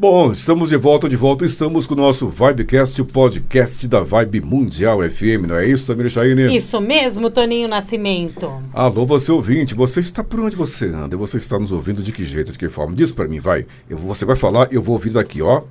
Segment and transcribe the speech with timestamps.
[0.00, 1.44] Bom, estamos de volta, de volta.
[1.44, 6.08] Estamos com o nosso Vibecast, o podcast da Vibe Mundial FM, não é isso, Samira
[6.08, 6.56] Chaine?
[6.56, 8.50] Isso mesmo, Toninho Nascimento.
[8.72, 11.18] Alô, você ouvinte, você está por onde você anda?
[11.18, 12.96] Você está nos ouvindo de que jeito, de que forma?
[12.96, 13.66] Diz para mim, vai.
[13.90, 15.64] Eu, você vai falar, eu vou ouvir daqui, ó.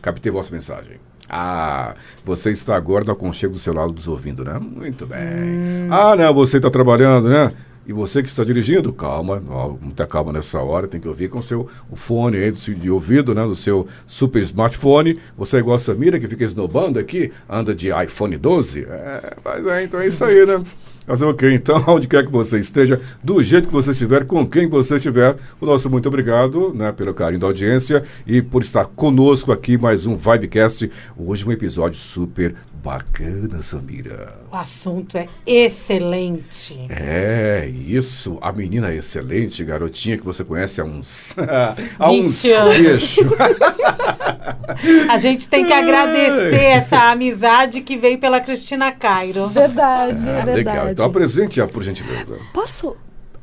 [0.00, 1.00] Captei vossa mensagem.
[1.28, 4.56] Ah, você está agora no aconchego do seu lado nos ouvindo, né?
[4.60, 5.18] Muito bem.
[5.18, 5.88] Hum.
[5.90, 7.52] Ah, não, você está trabalhando, né?
[7.84, 9.42] E você que está dirigindo, calma,
[9.80, 13.44] muita calma nessa hora, tem que ouvir com o seu fone aí de ouvido, né,
[13.44, 15.18] do seu super smartphone.
[15.36, 18.84] Você é igual a Samira, que fica esnobando aqui, anda de iPhone 12.
[18.88, 20.62] É, mas é, então é isso aí, né?
[21.08, 21.50] O quê?
[21.52, 25.36] Então, onde quer que você esteja, do jeito que você estiver, com quem você estiver,
[25.60, 30.06] o nosso muito obrigado né, pelo carinho da audiência e por estar conosco aqui mais
[30.06, 30.88] um Vibecast.
[31.18, 34.34] Hoje um episódio super Bacana, Samira.
[34.50, 36.80] O assunto é excelente.
[36.88, 38.38] É, isso.
[38.40, 41.36] A menina é excelente, garotinha que você conhece há uns.
[41.96, 43.16] há uns anos.
[45.08, 49.46] A gente tem que agradecer essa amizade que veio pela Cristina Cairo.
[49.48, 50.56] Verdade, é, verdade.
[50.56, 50.88] Legal.
[50.90, 52.36] Então apresente-a, por gentileza.
[52.52, 52.96] Posso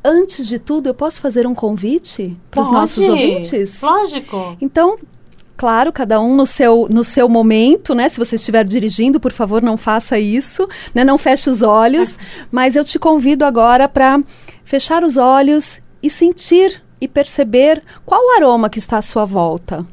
[0.04, 3.80] antes de tudo, eu posso fazer um convite para os nossos ouvintes?
[3.80, 4.56] Lógico.
[4.60, 4.98] Então,
[5.60, 8.08] claro, cada um no seu, no seu momento, né?
[8.08, 11.04] Se você estiver dirigindo, por favor, não faça isso, né?
[11.04, 12.18] Não feche os olhos.
[12.50, 14.22] mas eu te convido agora para
[14.64, 19.84] fechar os olhos e sentir e perceber qual o aroma que está à sua volta.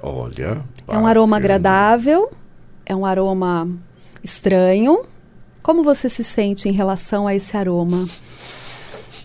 [0.00, 0.62] Olha.
[0.86, 2.30] É um aroma agradável,
[2.86, 3.68] é um aroma
[4.22, 5.04] estranho.
[5.64, 8.06] Como você se sente em relação a esse aroma?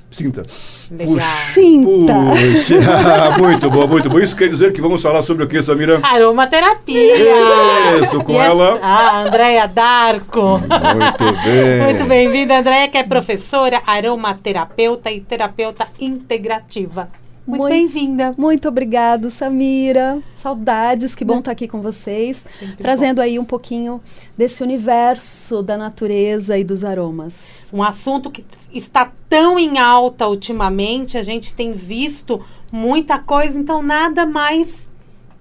[0.09, 0.41] Sinta.
[0.89, 1.19] Legal.
[1.53, 2.13] Sinta.
[2.31, 4.19] Puxa, muito bom, muito bom.
[4.19, 6.00] Isso quer dizer que vamos falar sobre o que, Samira?
[6.02, 8.00] Aromaterapia.
[8.02, 8.80] Isso, com ela.
[8.81, 10.59] Ah, Andréia Darco.
[10.59, 11.81] Muito bem.
[11.83, 17.09] Muito bem-vinda, Andréia, que é professora, aromaterapeuta e terapeuta integrativa.
[17.48, 18.36] Muito, muito bem-vinda.
[18.38, 20.22] Muito obrigado, Samira.
[20.36, 23.22] Saudades, que bom estar aqui com vocês, Sempre trazendo bom.
[23.22, 24.02] aí um pouquinho
[24.38, 27.40] desse universo da natureza e dos aromas.
[27.72, 28.44] Um assunto que
[28.74, 34.86] está tão em alta ultimamente, a gente tem visto muita coisa, então nada mais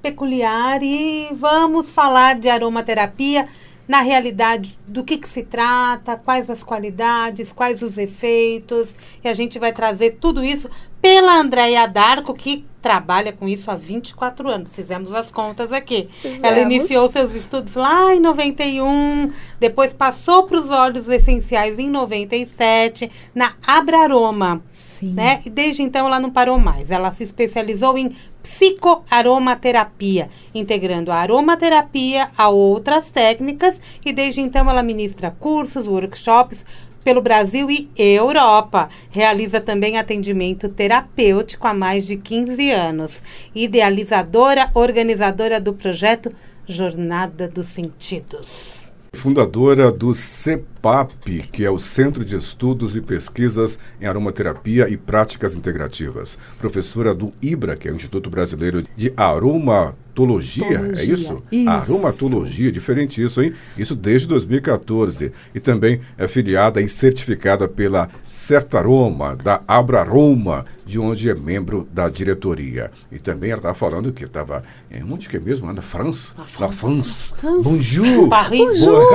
[0.00, 3.49] peculiar e vamos falar de aromaterapia
[3.86, 9.34] na realidade do que, que se trata, quais as qualidades, quais os efeitos, e a
[9.34, 10.69] gente vai trazer tudo isso
[11.00, 14.70] pela Andréia Darco, que trabalha com isso há 24 anos.
[14.72, 16.08] Fizemos as contas aqui.
[16.20, 16.42] Fizemos.
[16.42, 23.10] Ela iniciou seus estudos lá em 91, depois passou para os óleos essenciais em 97,
[23.34, 24.62] na Abraroma.
[24.72, 25.12] Sim.
[25.12, 25.42] Né?
[25.44, 26.91] E desde então ela não parou mais.
[26.91, 28.16] Ela se especializou em
[28.47, 36.65] psicoaromaterapia, integrando a aromaterapia a outras técnicas e desde então ela ministra cursos, workshops
[37.03, 38.89] pelo Brasil e Europa.
[39.11, 43.23] Realiza também atendimento terapêutico há mais de 15 anos.
[43.55, 46.33] Idealizadora, organizadora do projeto
[46.67, 48.85] Jornada dos Sentidos.
[49.15, 55.56] Fundadora do CEPAP, que é o Centro de Estudos e Pesquisas em Aromaterapia e Práticas
[55.56, 56.39] Integrativas.
[56.59, 61.43] Professora do IBRA, que é o Instituto Brasileiro de Aroma aromatologia, é isso?
[61.53, 61.69] isso?
[61.69, 63.53] Aromatologia, diferente isso, hein?
[63.77, 65.31] Isso desde 2014.
[65.54, 72.09] E também é filiada e certificada pela Certaroma, da Abraroma, de onde é membro da
[72.09, 72.91] diretoria.
[73.10, 74.62] E também ela estava falando que estava.
[74.91, 75.71] É, onde que é mesmo?
[75.72, 76.33] Na França?
[76.59, 77.34] Na France.
[77.34, 77.62] France.
[77.62, 78.28] Bonjour!
[78.28, 78.60] Paris.
[78.60, 79.03] Bonjour!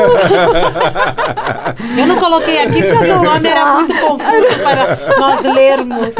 [1.98, 6.14] Eu não coloquei aqui porque o nome era muito confuso para nós lermos.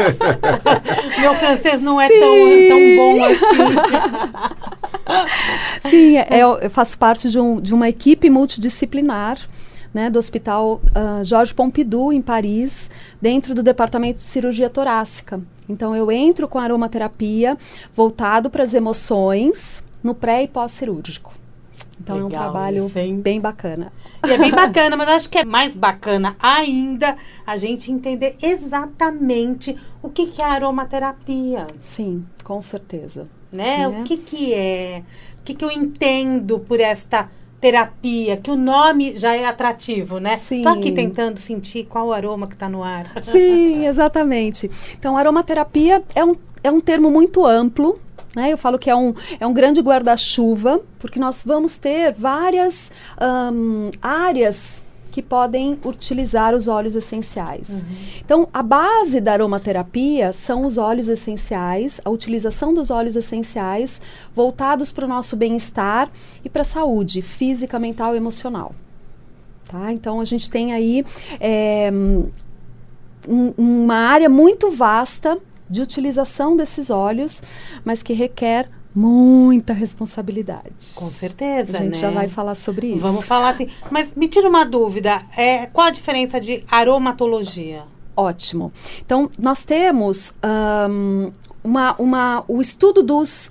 [1.20, 2.18] Meu francês não é tão,
[2.68, 3.42] tão bom assim.
[5.88, 9.38] Sim, é, eu faço parte de, um, de uma equipe multidisciplinar
[9.92, 12.90] né, do Hospital uh, Georges Pompidou, em Paris,
[13.20, 15.40] dentro do departamento de cirurgia torácica.
[15.68, 17.56] Então, eu entro com aromaterapia
[17.94, 21.32] voltado para as emoções no pré e pós-cirúrgico.
[22.00, 22.92] Então Legal, é um trabalho
[23.22, 23.92] bem bacana.
[24.26, 29.76] E é bem bacana, mas acho que é mais bacana ainda a gente entender exatamente
[30.02, 31.68] o que, que é aromaterapia.
[31.78, 33.86] Sim, com certeza né?
[33.86, 35.02] O que que é?
[35.40, 37.28] O que que eu entendo por esta
[37.60, 40.36] terapia, que o nome já é atrativo, né?
[40.38, 40.62] Sim.
[40.62, 43.06] Tô aqui tentando sentir qual o aroma que está no ar.
[43.22, 44.68] Sim, exatamente.
[44.98, 46.34] Então, aromaterapia é um,
[46.64, 48.00] é um termo muito amplo,
[48.34, 48.52] né?
[48.52, 52.90] Eu falo que é um, é um grande guarda-chuva, porque nós vamos ter várias
[54.02, 54.82] áreas
[55.12, 57.68] que podem utilizar os óleos essenciais.
[57.68, 57.82] Uhum.
[58.24, 64.00] Então, a base da aromaterapia são os óleos essenciais, a utilização dos óleos essenciais
[64.34, 66.10] voltados para o nosso bem-estar
[66.42, 68.74] e para a saúde física, mental e emocional.
[69.68, 69.92] Tá?
[69.92, 71.04] Então, a gente tem aí
[71.38, 71.90] é,
[73.28, 75.38] um, uma área muito vasta
[75.68, 77.42] de utilização desses óleos,
[77.84, 80.94] mas que requer muita responsabilidade.
[80.94, 82.00] Com certeza, A gente né?
[82.00, 83.00] já vai falar sobre isso.
[83.00, 83.68] Vamos falar assim.
[83.90, 85.22] Mas me tira uma dúvida.
[85.36, 87.84] É, qual a diferença de aromatologia?
[88.16, 88.72] Ótimo.
[89.04, 91.30] Então, nós temos ahn,
[91.64, 93.50] uma, uma, o estudo dos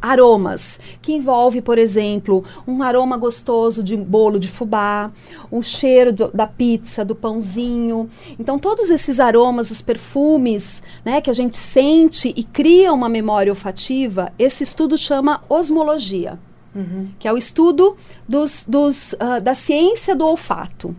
[0.00, 5.10] aromas, que envolve, por exemplo, um aroma gostoso de bolo de fubá,
[5.50, 8.08] o cheiro do- da pizza, do pãozinho.
[8.38, 13.52] Então, todos esses aromas, os perfumes, né, que a gente sente e cria uma memória
[13.52, 16.38] olfativa, esse estudo chama osmologia,
[17.18, 17.96] que é o estudo
[18.28, 20.94] dos, dos, ah, da ciência do olfato.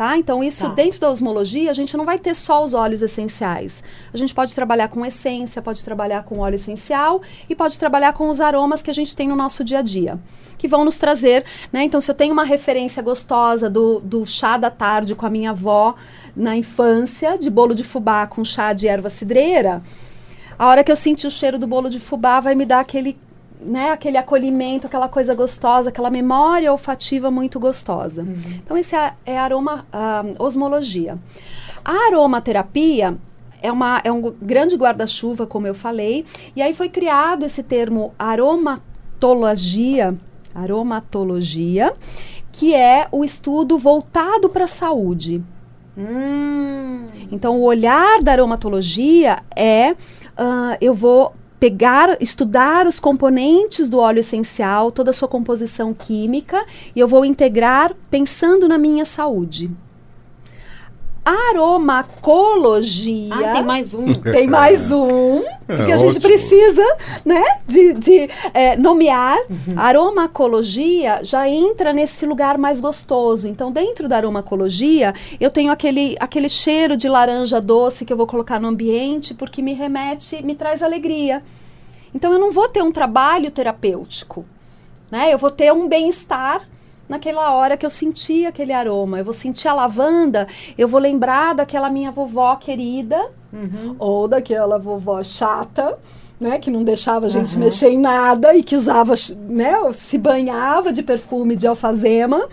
[0.00, 0.16] Tá?
[0.16, 0.72] Então, isso Tá.
[0.72, 3.84] dentro da osmologia, a gente não vai ter só os óleos essenciais.
[4.14, 7.20] A gente pode trabalhar com essência, pode trabalhar com óleo essencial
[7.50, 10.18] e pode trabalhar com os aromas que a gente tem no nosso dia a dia.
[10.56, 11.84] Que vão nos trazer, né?
[11.84, 15.50] Então, se eu tenho uma referência gostosa do, do chá da tarde com a minha
[15.50, 15.94] avó
[16.34, 19.82] na infância, de bolo de fubá com chá de erva cidreira,
[20.58, 23.18] a hora que eu sentir o cheiro do bolo de fubá vai me dar aquele,
[23.60, 28.26] né, aquele acolhimento, aquela coisa gostosa, aquela memória olfativa muito gostosa.
[28.64, 31.16] Então, esse é, é aroma, ah, osmologia.
[31.84, 33.16] A aromaterapia
[33.62, 36.24] é, uma, é um grande guarda-chuva, como eu falei,
[36.56, 40.16] e aí foi criado esse termo aromatologia,
[40.54, 41.92] aromatologia,
[42.52, 45.42] que é o estudo voltado para a saúde.
[45.96, 49.94] Hum, Então, o olhar da aromatologia é
[50.36, 56.64] ah, eu vou pegar, estudar os componentes do óleo essencial, toda a sua composição química,
[56.96, 59.70] e eu vou integrar pensando na minha saúde.
[61.24, 63.34] Aromacologia.
[63.34, 64.12] ah, tem mais um.
[64.32, 66.22] Tem mais um, porque É, a gente ótimo.
[66.22, 69.38] precisa, né, de, de, é, nomear.
[69.76, 73.46] A aromacologia já entra nesse lugar mais gostoso.
[73.46, 78.26] Então, dentro da aromacologia, eu tenho aquele, aquele cheiro de laranja doce que eu vou
[78.26, 81.42] colocar no ambiente, porque me remete, me traz alegria.
[82.14, 84.44] Então, eu não vou ter um trabalho terapêutico,
[85.10, 85.32] né?
[85.32, 86.66] Eu vou ter um bem-estar
[87.10, 89.18] naquela hora que eu senti aquele aroma.
[89.18, 90.46] Eu vou sentir a lavanda,
[90.78, 93.30] eu vou lembrar daquela minha vovó querida,
[93.98, 95.98] ou daquela vovó chata,
[96.38, 97.60] né, que não deixava a gente Uhum.
[97.64, 99.14] mexer em nada e que usava,
[99.48, 102.48] né, se banhava de perfume de alfazema.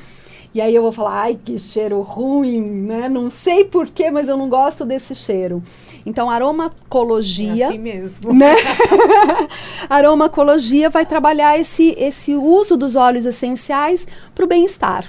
[0.56, 3.08] E aí eu vou falar, ai, que cheiro ruim, né?
[3.08, 5.62] Não sei porquê, mas eu não gosto desse cheiro.
[6.08, 8.34] Então, É aromacologia assim mesmo.
[8.34, 8.56] né?
[9.90, 15.06] Aromacologia vai trabalhar esse, esse uso dos óleos essenciais para o bem-estar.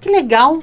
[0.00, 0.62] Que legal.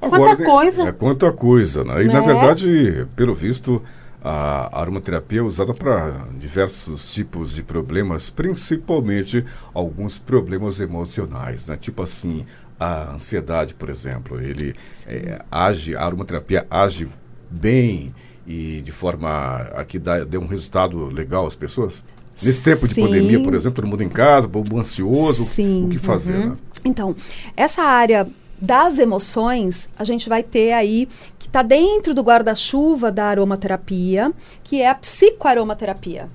[0.00, 0.82] Quanta tem- coisa.
[0.88, 2.02] É quanta coisa, né?
[2.02, 2.26] E na Né?
[2.26, 3.82] verdade, pelo visto,
[4.22, 11.76] a aromaterapia é usada para diversos tipos de problemas, principalmente alguns problemas emocionais, né?
[11.80, 12.44] Tipo assim,
[12.78, 14.74] a ansiedade, por exemplo, ele
[15.06, 17.08] é, age, a aromaterapia age
[17.50, 18.14] bem
[18.46, 22.02] e de forma a que dá, dê um resultado legal às pessoas?
[22.42, 23.02] Nesse tempo de Sim.
[23.06, 25.86] pandemia, por exemplo, todo mundo em casa, povo ansioso, Sim.
[25.86, 26.56] o que fazer, né?
[26.84, 27.14] Então,
[27.56, 28.26] essa área
[28.60, 31.08] das emoções, a gente vai ter aí,
[31.38, 36.28] que está dentro do guarda-chuva da aromaterapia, que é a psicoaromaterapia.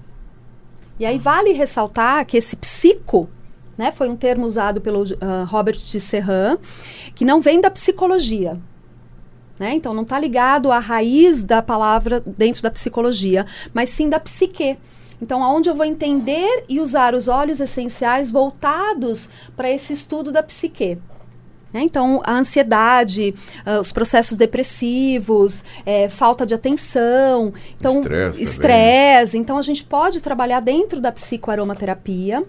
[1.00, 3.30] E aí vale ressaltar que esse psico,
[3.78, 6.58] né, foi um termo usado pelo ah, Robert de Serran,
[7.16, 8.60] que não vem da psicologia.
[9.60, 9.74] Né?
[9.74, 14.78] Então, não está ligado à raiz da palavra dentro da psicologia, mas sim da psique.
[15.22, 20.44] Então, aonde eu vou entender e usar os óleos essenciais voltados para esse estudo da
[20.44, 20.98] psique.
[21.74, 21.82] Né?
[21.82, 23.34] Então, a ansiedade,
[23.66, 29.38] ah, os processos depressivos, eh, falta de atenção, então Estresse estresse.
[29.38, 32.44] Então, a gente pode trabalhar dentro da psicoaromaterapia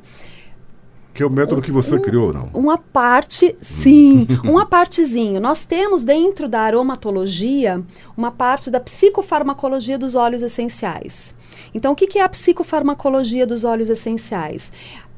[1.18, 2.48] Que é o método que você criou, não?
[2.54, 5.40] uma parte, sim, uma partezinho.
[5.40, 7.82] Nós temos dentro da aromatologia
[8.16, 11.34] uma parte da psicofarmacologia dos óleos essenciais.
[11.75, 14.70] Então, o que, que é a psicofarmacologia dos óleos essenciais?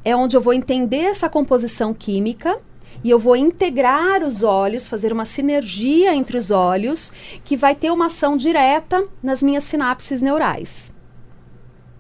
[0.02, 2.59] É onde eu vou entender essa composição química
[3.04, 7.12] e eu vou integrar os óleos, fazer uma sinergia entre os óleos,
[7.45, 10.95] que vai ter uma ação direta nas minhas sinapses neurais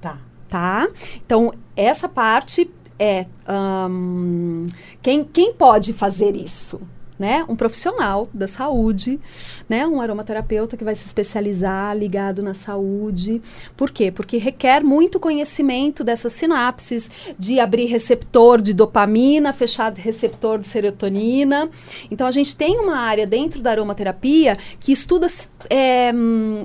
[0.00, 0.16] Tá.
[0.48, 0.88] tá?
[1.22, 4.66] Então, essa parte é ahn,
[5.00, 6.82] quem, quem pode fazer isso?
[7.18, 7.44] Né?
[7.50, 9.20] Um profissional da saúde,
[9.68, 9.86] né?
[9.86, 13.42] um aromaterapeuta que vai se especializar ligado na saúde.
[13.76, 14.10] Por quê?
[14.10, 21.68] Porque requer muito conhecimento dessas sinapses, de abrir receptor de dopamina, fechar receptor de serotonina.
[22.10, 25.26] Então, a gente tem uma área dentro da aromaterapia que estuda
[25.68, 26.12] é,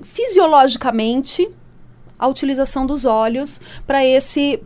[0.04, 1.50] fisiologicamente
[2.18, 4.60] a utilização dos óleos para esse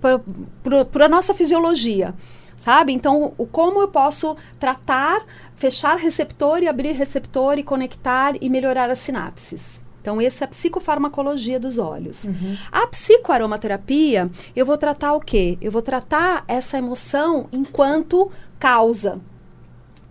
[0.92, 2.14] para a nossa fisiologia
[2.58, 5.24] sabe então o como eu posso tratar
[5.56, 10.48] fechar receptor e abrir receptor e conectar e melhorar as sinapses Então, essa é a
[10.48, 12.26] psicofarmacologia dos olhos.
[12.72, 15.58] A psicoaromaterapia, eu vou tratar o quê?
[15.62, 19.20] Eu vou tratar essa emoção enquanto causa.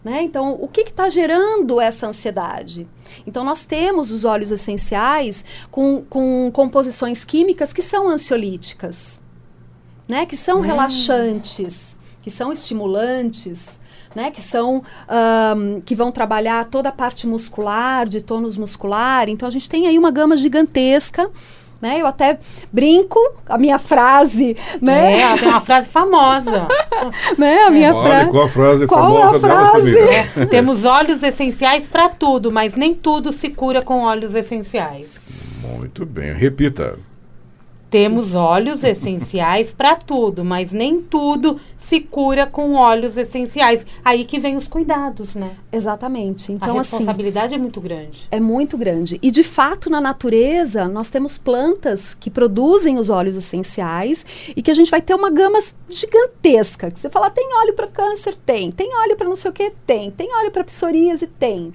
[0.04, 0.22] Né?
[0.22, 2.86] Então, o que está gerando essa ansiedade?
[3.26, 9.20] Então, nós temos os óleos essenciais com, com composições químicas que são ansiolíticas,
[10.06, 10.26] né?
[10.26, 13.78] que são relaxantes, que são estimulantes,
[14.14, 14.30] né?
[14.30, 19.28] que são ahm, que vão trabalhar toda a parte muscular, de tônus muscular.
[19.28, 21.30] Então, a gente tem aí uma gama gigantesca.
[21.80, 22.00] Né?
[22.00, 22.38] Eu até
[22.72, 25.14] brinco a minha frase, né?
[25.14, 26.66] É, ela tem uma frase famosa.
[27.38, 27.62] né?
[27.62, 28.30] A minha Olha, frase.
[28.30, 29.92] qual a frase Qual a famosa dela, frase?
[29.92, 30.46] Samira?
[30.48, 35.20] Temos óleos essenciais para tudo, mas nem tudo se cura com óleos essenciais.
[35.62, 36.98] Muito bem, repita.
[37.90, 43.86] Temos óleos essenciais para tudo, mas nem tudo se cura com óleos essenciais.
[44.04, 45.52] Aí que vem os cuidados, né?
[45.72, 46.52] Exatamente.
[46.52, 48.28] A Então, assim, responsabilidade é muito grande.
[48.30, 49.18] é muito grande.
[49.22, 54.70] E de fato, na natureza, nós temos plantas que produzem os óleos essenciais e que
[54.70, 56.90] a gente vai ter uma gama gigantesca.
[56.90, 58.36] Que você fala, tem óleo para câncer?
[58.44, 58.70] Tem.
[58.70, 59.72] Tem óleo para não sei o que?
[59.86, 60.10] Tem.
[60.10, 61.26] Tem óleo para psoríase?
[61.26, 61.72] Tem.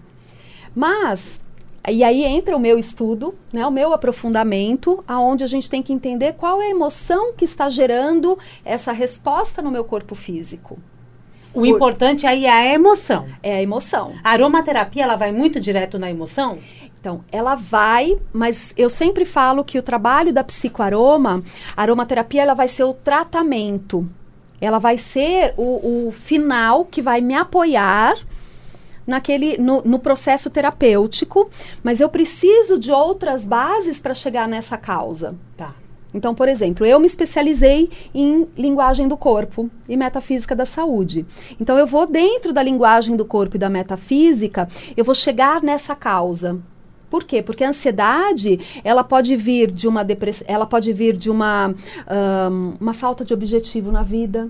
[0.75, 1.42] Mas
[1.89, 5.91] e aí entra o meu estudo, né, o meu aprofundamento, aonde a gente tem que
[5.91, 10.77] entender qual é a emoção que está gerando essa resposta no meu corpo físico.
[11.53, 13.27] O importante aí é a emoção.
[13.43, 14.15] É a emoção.
[14.23, 16.57] A aromaterapia, ela vai muito direto na emoção?
[16.99, 21.43] Então, ela vai, mas eu sempre falo que o trabalho da psicoaroma,
[21.75, 24.09] a aromaterapia, ela vai ser o tratamento.
[24.59, 28.15] Ela vai ser o, o final que vai me apoiar
[29.05, 31.49] naquele no, no processo terapêutico,
[31.83, 35.35] mas eu preciso de outras bases para chegar nessa causa.
[35.57, 35.73] Tá.
[36.13, 41.25] Então, por exemplo, eu me especializei em linguagem do corpo e metafísica da saúde.
[41.59, 45.95] Então, eu vou dentro da linguagem do corpo e da metafísica, eu vou chegar nessa
[45.95, 46.59] causa.
[47.09, 47.41] Por quê?
[47.41, 51.73] Porque a ansiedade, ela pode vir de uma depressão, ela pode vir de uma,
[52.07, 54.49] ahn, uma falta de objetivo na vida.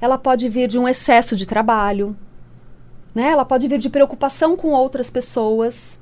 [0.00, 2.16] Ela pode vir de um excesso de trabalho.
[3.14, 3.30] Né?
[3.30, 6.00] Ela pode vir de preocupação com outras pessoas.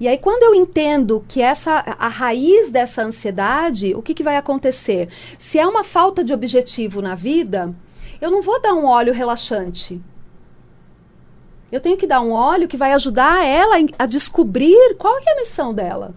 [0.00, 4.36] E aí, quando eu entendo que essa a raiz dessa ansiedade, o que, que vai
[4.36, 5.08] acontecer?
[5.36, 7.74] Se é uma falta de objetivo na vida,
[8.20, 10.00] eu não vou dar um óleo relaxante.
[11.70, 15.36] Eu tenho que dar um óleo que vai ajudar ela a descobrir qual é a
[15.36, 16.14] missão dela.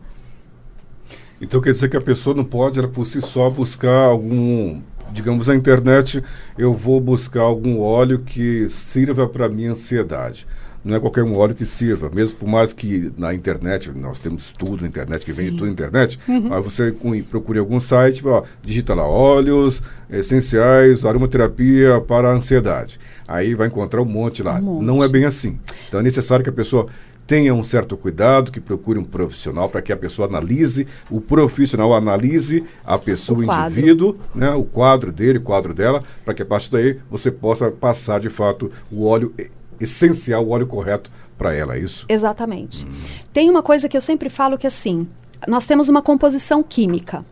[1.42, 4.80] Então quer dizer que a pessoa não pode, ela por si só, buscar algum,
[5.12, 6.24] digamos, na internet,
[6.58, 10.48] eu vou buscar algum óleo que sirva para minha ansiedade.
[10.84, 14.52] Não é qualquer um óleo que sirva, mesmo por mais que na internet, nós temos
[14.52, 16.92] tudo na internet, que vem de tudo na internet, mas você
[17.30, 23.00] procure algum site, ó, digita lá óleos essenciais, aromaterapia para a ansiedade.
[23.28, 24.56] Aí vai encontrar um monte lá.
[24.56, 24.86] Um monte.
[24.86, 25.60] Não é bem assim.
[25.88, 26.88] Então é necessário que a pessoa
[27.32, 31.94] tenha um certo cuidado, que procure um profissional para que a pessoa analise, o profissional
[31.94, 36.42] analise a pessoa, O o indivíduo, né, o quadro dele, o quadro dela, para que
[36.42, 39.34] a partir daí você possa passar de fato o óleo
[39.80, 42.06] essencial, o óleo correto para ela, é isso?
[42.10, 42.86] Exatamente.
[43.32, 45.08] Tem uma coisa que eu sempre falo que assim,
[45.48, 47.24] nós temos uma composição química,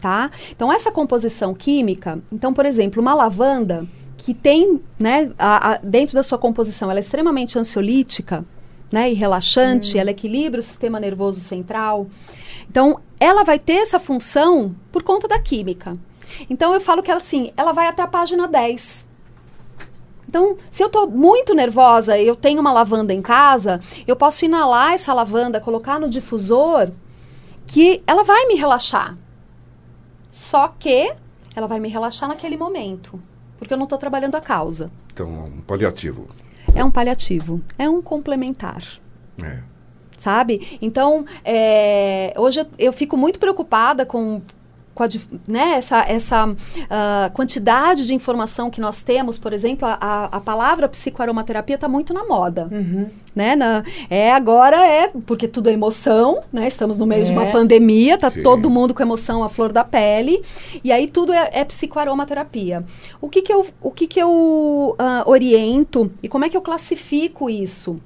[0.00, 0.32] tá?
[0.50, 6.16] Então essa composição química, então por exemplo, uma lavanda que tem, né, a- a- dentro
[6.16, 8.44] da sua composição, ela é extremamente ansiolítica,
[8.94, 12.06] né, e relaxante, ela equilibra o sistema nervoso central.
[12.70, 15.98] Então ela vai ter essa função por conta da química.
[16.48, 19.12] Então eu falo que ela assim, ela vai até a página 10.
[20.28, 24.44] Então, se eu estou muito nervosa e eu tenho uma lavanda em casa, eu posso
[24.44, 26.90] inalar essa lavanda, colocar no difusor,
[27.66, 29.16] que ela vai me relaxar.
[30.32, 31.12] Só que
[31.54, 33.20] ela vai me relaxar naquele momento,
[33.58, 34.90] porque eu não estou trabalhando a causa.
[35.12, 36.26] Então, um paliativo.
[36.74, 38.82] É um paliativo, é um complementar
[39.42, 39.58] É.
[40.18, 40.78] sabe?
[40.80, 44.40] Então, é, hoje eu, eu fico muito preocupada com,
[44.94, 45.08] com a,
[45.48, 46.54] né, essa, essa
[46.88, 49.38] ah, quantidade de informação que nós temos.
[49.38, 52.68] Por exemplo, a, a, a palavra psicoaromaterapia está muito na moda.
[53.34, 53.56] Né?
[53.56, 56.68] Na- é agora é porque tudo é emoção, né?
[56.68, 57.50] Estamos no meio de uma É.
[57.50, 58.42] pandemia, tá Sim.
[58.42, 60.40] todo mundo com emoção à flor da pele,
[60.84, 62.84] e aí tudo é, é psicoaromaterapia.
[63.20, 66.62] O que que eu, o que que eu ah, oriento e como é que eu
[66.62, 68.00] classifico isso?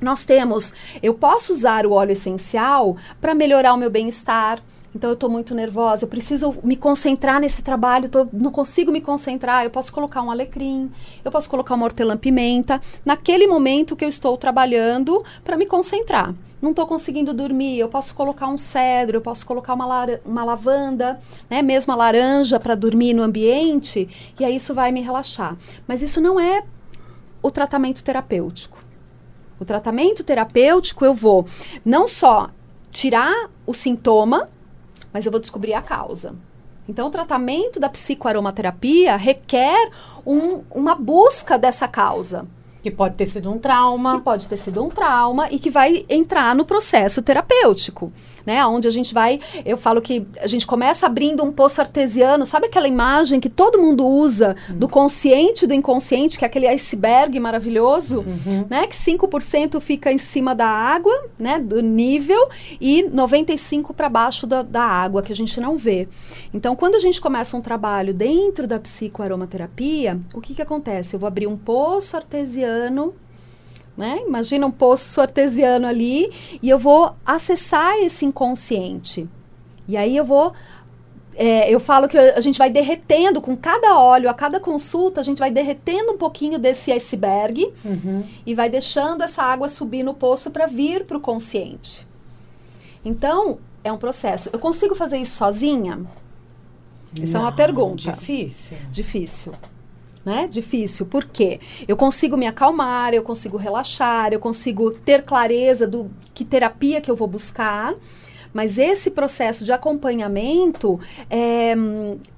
[0.00, 0.72] Nós temos,
[1.02, 4.62] eu posso usar o óleo essencial para melhorar o meu bem-estar.
[4.94, 9.00] Então eu estou muito nervosa, eu preciso me concentrar nesse trabalho, tô- não consigo me
[9.00, 9.64] concentrar.
[9.64, 10.90] Eu posso colocar um alecrim,
[11.24, 16.34] eu posso colocar uma hortelã-pimenta naquele momento que eu estou trabalhando para me concentrar.
[16.60, 21.18] Não estou conseguindo dormir, eu posso colocar um cedro, eu posso colocar uma, uma lavanda,
[21.48, 25.56] né, mesmo a laranja para dormir no ambiente, e aí isso vai me relaxar.
[25.86, 26.62] Mas isso não é
[27.42, 28.76] o tratamento terapêutico.
[29.58, 31.46] O tratamento terapêutico eu vou
[31.84, 32.50] não só
[32.90, 34.48] tirar o sintoma,
[35.12, 36.34] mas eu vou descobrir a causa.
[36.88, 39.90] Então, o tratamento da psicoaromaterapia requer
[40.26, 42.46] um, uma busca dessa causa.
[42.82, 44.16] Que pode ter sido um trauma.
[44.18, 48.12] Que pode ter sido um trauma e que vai entrar no processo terapêutico
[48.44, 48.64] né?
[48.66, 52.66] Onde a gente vai, eu falo que a gente começa abrindo um poço artesiano, sabe
[52.66, 54.78] aquela imagem que todo mundo usa uhum.
[54.78, 58.66] do consciente e do inconsciente, que é aquele iceberg maravilhoso, uhum.
[58.68, 58.86] né?
[58.86, 61.58] Que 5% fica em cima da água, né?
[61.58, 62.48] Do nível
[62.80, 66.08] e 95 para baixo da, da água, que a gente não vê.
[66.52, 71.14] Então, quando a gente começa um trabalho dentro da psicoaromaterapia, o que que acontece?
[71.14, 73.14] Eu vou abrir um poço artesiano
[73.96, 74.20] né?
[74.26, 76.32] Imagina um poço artesiano ali
[76.62, 79.28] e eu vou acessar esse inconsciente.
[79.86, 80.52] E aí eu vou
[81.34, 85.24] é, eu falo que a gente vai derretendo com cada óleo, a cada consulta, a
[85.24, 88.24] gente vai derretendo um pouquinho desse iceberg uhum.
[88.44, 92.06] e vai deixando essa água subir no poço para vir para o consciente.
[93.02, 94.50] Então, é um processo.
[94.52, 96.00] Eu consigo fazer isso sozinha?
[97.14, 98.12] Isso é uma pergunta.
[98.12, 98.76] Difícil.
[98.90, 99.54] Difícil
[100.24, 100.46] né?
[100.50, 101.06] Difícil.
[101.06, 101.60] Por quê?
[101.86, 107.10] Eu consigo me acalmar, eu consigo relaxar, eu consigo ter clareza do que terapia que
[107.10, 107.94] eu vou buscar.
[108.52, 110.98] Mas esse processo de acompanhamento
[111.28, 111.74] é,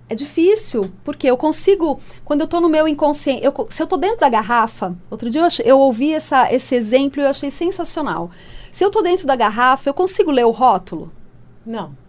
[0.08, 3.98] é difícil, porque eu consigo, quando eu estou no meu inconsciente, eu, se eu estou
[3.98, 7.50] dentro da garrafa, outro dia eu, achei, eu ouvi essa, esse exemplo e eu achei
[7.50, 8.30] sensacional.
[8.70, 11.10] Se eu estou dentro da garrafa, eu consigo ler o rótulo?
[11.64, 12.01] Não.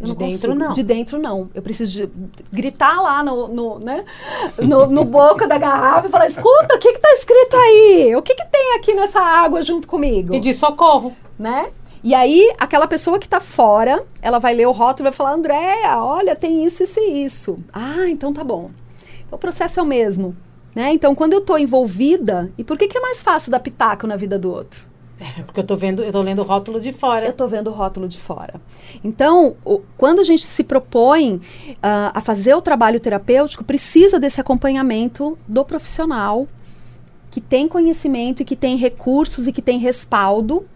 [0.00, 0.54] Eu de dentro consigo.
[0.54, 0.72] não.
[0.72, 1.50] De dentro não.
[1.54, 2.10] Eu preciso de
[2.52, 4.04] gritar lá no, no, né?
[4.58, 8.14] no, no boca da garrafa e falar: escuta, o que está escrito aí?
[8.14, 10.32] O que, que tem aqui nessa água junto comigo?
[10.32, 11.16] Pedir socorro.
[11.38, 11.70] Né?
[12.04, 15.32] E aí, aquela pessoa que está fora, ela vai ler o rótulo e vai falar:
[15.32, 17.58] Andréia, olha, tem isso, isso e isso.
[17.72, 18.70] Ah, então tá bom.
[19.26, 20.36] Então, o processo é o mesmo.
[20.74, 20.92] Né?
[20.92, 24.14] Então, quando eu estou envolvida, e por que, que é mais fácil dar pitaco na
[24.14, 24.85] vida do outro?
[25.18, 27.26] É, porque eu estou vendo, eu tô lendo o rótulo de fora.
[27.26, 28.60] Eu estou vendo o rótulo de fora.
[29.02, 34.40] Então, o, quando a gente se propõe uh, a fazer o trabalho terapêutico, precisa desse
[34.40, 36.46] acompanhamento do profissional
[37.30, 40.66] que tem conhecimento e que tem recursos e que tem respaldo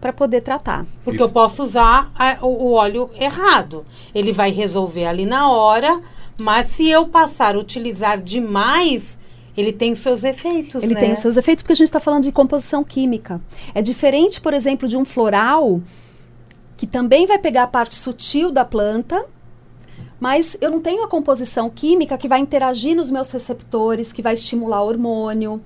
[0.00, 0.84] para poder tratar.
[1.04, 3.86] Porque eu posso usar a, o, o óleo errado.
[4.14, 6.00] Ele vai resolver ali na hora,
[6.36, 9.16] mas se eu passar a utilizar demais,
[9.56, 11.00] ele tem os seus efeitos, Ele né?
[11.00, 13.40] tem os seus efeitos porque a gente está falando de composição química.
[13.74, 15.80] É diferente, por exemplo, de um floral
[16.76, 19.24] que também vai pegar a parte sutil da planta,
[20.18, 24.34] mas eu não tenho a composição química que vai interagir nos meus receptores, que vai
[24.34, 25.60] estimular o hormônio,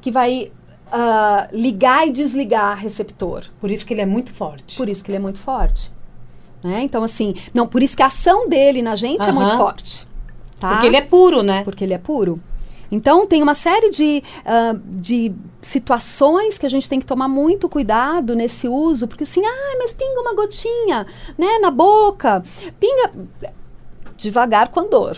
[0.00, 0.52] que vai
[0.86, 3.44] uh, ligar e desligar receptor.
[3.60, 4.76] Por isso que ele é muito forte.
[4.76, 5.90] Por isso que ele é muito forte.
[6.62, 6.82] Né?
[6.82, 10.06] Então, assim, não, por isso que a ação dele na gente é muito forte.
[10.58, 10.70] Tá?
[10.70, 11.62] Porque ele é puro, né?
[11.64, 12.40] Porque ele é puro.
[12.90, 17.68] Então, tem uma série de, uh, de situações que a gente tem que tomar muito
[17.68, 22.42] cuidado nesse uso, porque assim, ah, mas pinga uma gotinha, né, na boca,
[22.78, 23.12] pinga
[24.16, 25.16] devagar com a dor.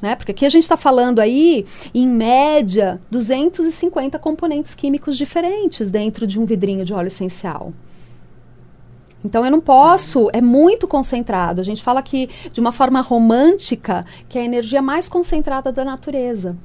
[0.00, 0.14] Né?
[0.14, 6.38] Porque aqui a gente está falando aí, em média, 250 componentes químicos diferentes dentro de
[6.38, 7.72] um vidrinho de óleo essencial.
[9.24, 11.60] Então eu não posso, é muito concentrado.
[11.60, 15.84] A gente fala que de uma forma romântica, que é a energia mais concentrada da
[15.84, 16.56] natureza.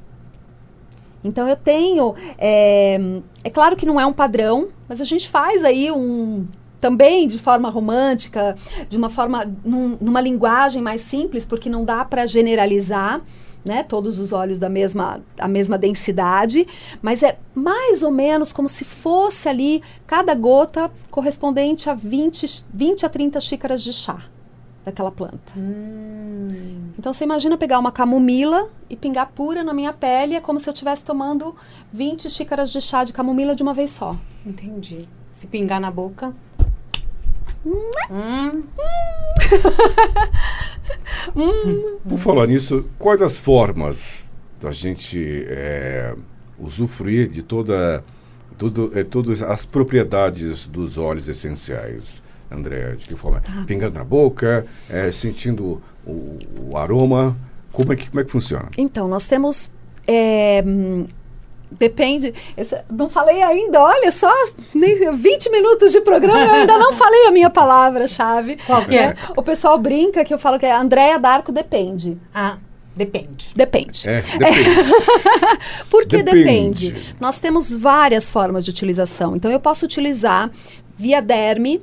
[1.23, 2.15] Então eu tenho.
[2.37, 2.99] É,
[3.43, 6.45] é claro que não é um padrão, mas a gente faz aí um
[6.81, 8.55] também de forma romântica,
[8.89, 13.21] de uma forma num, numa linguagem mais simples, porque não dá para generalizar.
[13.65, 16.67] Né, todos os óleos da mesma, a mesma densidade,
[17.01, 23.05] mas é mais ou menos como se fosse ali cada gota correspondente a 20, 20
[23.05, 24.21] a 30 xícaras de chá
[24.83, 25.53] daquela planta.
[25.55, 26.22] Hum.
[26.97, 30.69] Então você imagina pegar uma camomila e pingar pura na minha pele, é como se
[30.69, 31.55] eu estivesse tomando
[31.91, 34.15] 20 xícaras de chá de camomila de uma vez só.
[34.45, 35.07] Entendi.
[35.33, 36.33] Se pingar na boca.
[37.65, 38.63] Hum.
[41.35, 41.49] Hum.
[41.65, 41.97] hum.
[42.07, 46.13] Por falar nisso, quais as formas da gente é,
[46.59, 48.03] usufruir de toda,
[48.57, 52.21] tudo, é, todas as propriedades dos óleos essenciais?
[52.51, 52.95] André?
[52.95, 53.41] De que forma?
[53.41, 53.63] Tá.
[53.65, 56.37] Pingando na boca, é, sentindo o,
[56.69, 57.35] o, aroma.
[57.71, 58.69] Como é, que, como é que funciona?
[58.77, 59.71] Então, nós temos.
[60.07, 60.63] É,
[61.71, 62.33] depende.
[62.55, 64.31] Esse, não falei ainda, olha só,
[64.73, 68.57] nem 20 minutos de programa eu ainda não falei a minha palavra-chave.
[68.65, 69.15] Qual que é?
[69.35, 72.17] O pessoal brinca que eu falo que é Andréia Darco depende.
[72.33, 72.57] Ah.
[72.95, 73.53] Depende.
[73.55, 74.07] Depende.
[74.07, 74.69] É, depende.
[75.89, 76.91] Por que depende.
[76.91, 77.15] depende?
[77.19, 79.35] Nós temos várias formas de utilização.
[79.35, 80.51] Então, eu posso utilizar
[80.95, 81.81] via derme,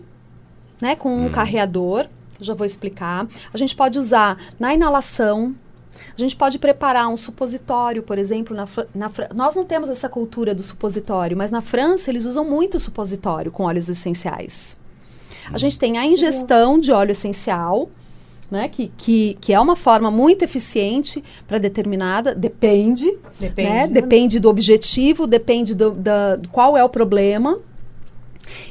[0.80, 1.30] né, com um hum.
[1.30, 2.06] carreador,
[2.44, 3.26] já vou explicar.
[3.52, 5.54] A gente pode usar na inalação,
[6.16, 10.54] a gente pode preparar um supositório, por exemplo, na, na, nós não temos essa cultura
[10.54, 14.78] do supositório, mas na França eles usam muito supositório com óleos essenciais.
[15.52, 17.90] A gente tem a ingestão de óleo essencial,
[18.50, 23.68] né, que, que, que é uma forma muito eficiente para determinada, depende, Depende.
[23.68, 27.58] né, depende do objetivo, depende do, da, qual é o problema.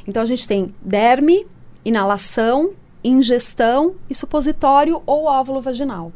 [0.06, 1.46] Então a gente tem derme,
[1.82, 2.72] inalação,
[3.02, 6.12] ingestão e supositório ou óvulo vaginal.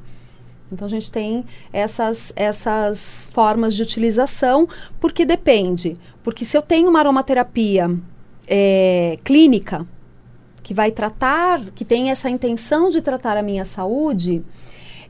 [0.70, 4.68] Então a gente tem essas, essas formas de utilização,
[5.00, 5.96] porque depende.
[6.22, 7.90] Porque se eu tenho uma aromaterapia
[8.46, 9.86] é, clínica,
[10.62, 14.42] que vai tratar, que tem essa intenção de tratar a minha saúde,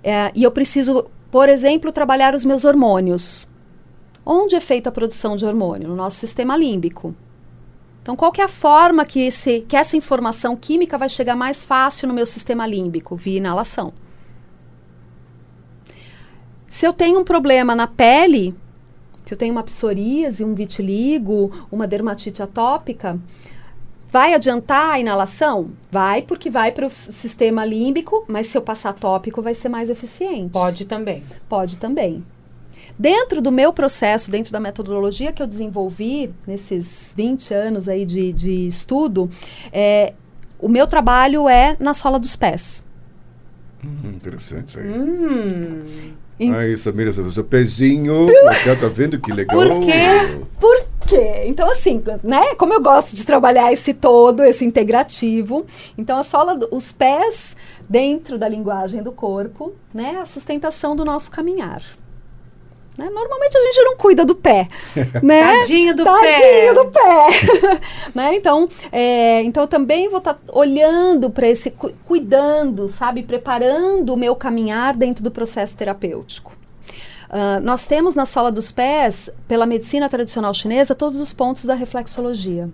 [0.02, 3.48] é, e eu preciso, por exemplo, trabalhar os meus hormônios.
[4.26, 5.88] Onde é feita a produção de hormônio?
[5.88, 7.14] No nosso sistema límbico.
[8.04, 11.64] Então, qual que é a forma que, esse, que essa informação química vai chegar mais
[11.64, 13.16] fácil no meu sistema límbico?
[13.16, 13.94] Via inalação.
[16.68, 18.54] Se eu tenho um problema na pele,
[19.24, 23.18] se eu tenho uma psoríase, um vitiligo, uma dermatite atópica,
[24.10, 25.70] vai adiantar a inalação?
[25.90, 29.88] Vai, porque vai para o sistema límbico, mas se eu passar tópico vai ser mais
[29.88, 30.50] eficiente.
[30.50, 31.22] Pode também.
[31.48, 32.22] Pode também.
[32.98, 38.32] Dentro do meu processo, dentro da metodologia que eu desenvolvi nesses 20 anos aí de,
[38.32, 39.28] de estudo,
[39.72, 40.12] é,
[40.58, 42.84] o meu trabalho é na sola dos pés.
[43.84, 44.88] Hum, interessante isso aí.
[44.88, 46.14] Hum.
[46.56, 48.26] Aí, Samira, seu seu pezinho.
[48.64, 49.56] Já tá vendo que legal?
[49.56, 50.46] Por quê?
[50.58, 51.42] Por quê?
[51.46, 52.54] Então, assim, né?
[52.56, 55.64] Como eu gosto de trabalhar esse todo, esse integrativo,
[55.96, 57.56] então a sola, os pés
[57.88, 60.18] dentro da linguagem do corpo, né?
[60.20, 61.82] A sustentação do nosso caminhar.
[62.96, 63.10] Né?
[63.10, 64.68] Normalmente a gente não cuida do pé,
[65.22, 65.40] né?
[65.60, 66.74] Tadinho do Tadinho pé.
[66.74, 67.80] do pé.
[68.14, 68.34] né?
[68.36, 74.16] Então, é, então eu também vou estar olhando para esse, cu- cuidando, sabe, preparando o
[74.16, 76.52] meu caminhar dentro do processo terapêutico.
[77.28, 81.74] Ah, nós temos na sola dos pés, pela medicina tradicional chinesa, todos os pontos da
[81.74, 82.70] reflexologia.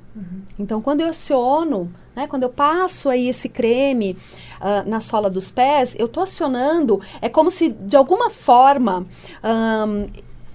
[0.58, 4.16] Então, quando eu aciono, né, quando eu passo aí esse creme
[4.60, 9.06] ah, na sola dos pés, eu estou acionando, é como se de alguma forma
[9.42, 10.06] ahn,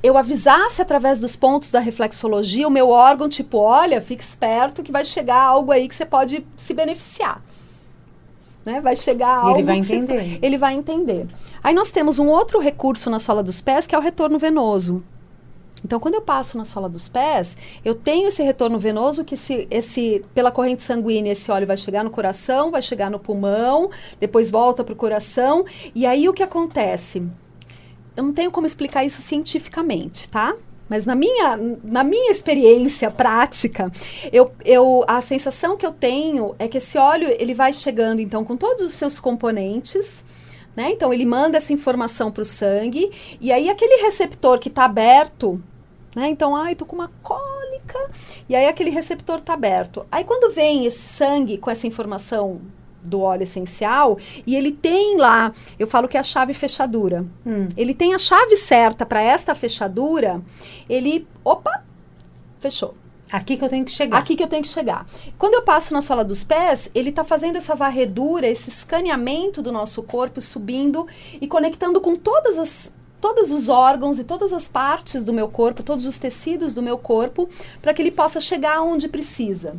[0.04, 4.91] eu avisasse através dos pontos da reflexologia o meu órgão, tipo, olha, fique esperto que
[4.91, 7.41] vai chegar algo aí que você pode se beneficiar.
[8.63, 8.82] Né?
[8.82, 10.39] Vai chegar E ele algo vai que você- entender.
[10.41, 11.26] ele vai entender.
[11.63, 15.04] Aí nós temos um outro recurso na sola dos pés, que é o retorno venoso.
[15.86, 19.67] Então, quando eu passo na sola dos pés, eu tenho esse retorno venoso que esse,
[19.69, 24.50] esse, pela corrente sanguínea esse óleo vai chegar no coração, vai chegar no pulmão, depois
[24.50, 25.63] volta para o coração.
[25.93, 27.21] E aí o que acontece?
[28.17, 30.56] Eu não tenho como explicar isso cientificamente, tá?
[30.89, 33.91] Mas na minha, na minha experiência prática,
[34.34, 38.43] eu, eu, a sensação que eu tenho é que esse óleo ele vai chegando então
[38.43, 40.24] com todos os seus componentes,
[40.76, 40.89] né?
[40.89, 45.62] Então ele manda essa informação para o sangue e aí aquele receptor que está aberto,
[46.15, 46.30] né?
[46.30, 48.10] Então, ai, tô com uma cólica
[48.47, 50.06] e aí aquele receptor está aberto.
[50.12, 52.62] Aí quando vem esse sangue com essa informação
[53.04, 57.25] do óleo essencial e ele tem lá, eu falo que é a chave fechadura.
[57.45, 57.67] Hum.
[57.78, 60.41] Ele tem a chave certa para esta fechadura,
[60.89, 61.84] ele, opa,
[62.60, 62.95] fechou.
[63.32, 64.17] Aqui que eu tenho que chegar.
[64.17, 65.06] Aqui que eu tenho que chegar.
[65.38, 69.71] Quando eu passo na sola dos pés, ele está fazendo essa varredura, esse escaneamento do
[69.71, 71.08] nosso corpo, subindo
[71.41, 75.84] e conectando com todas as todos os órgãos e todas as partes do meu corpo,
[75.84, 77.49] todos os tecidos do meu corpo,
[77.82, 79.75] para que ele possa chegar onde precisa.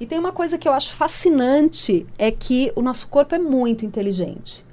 [0.00, 3.84] E tem uma coisa que eu acho fascinante, é que o nosso corpo é muito
[3.84, 4.64] inteligente.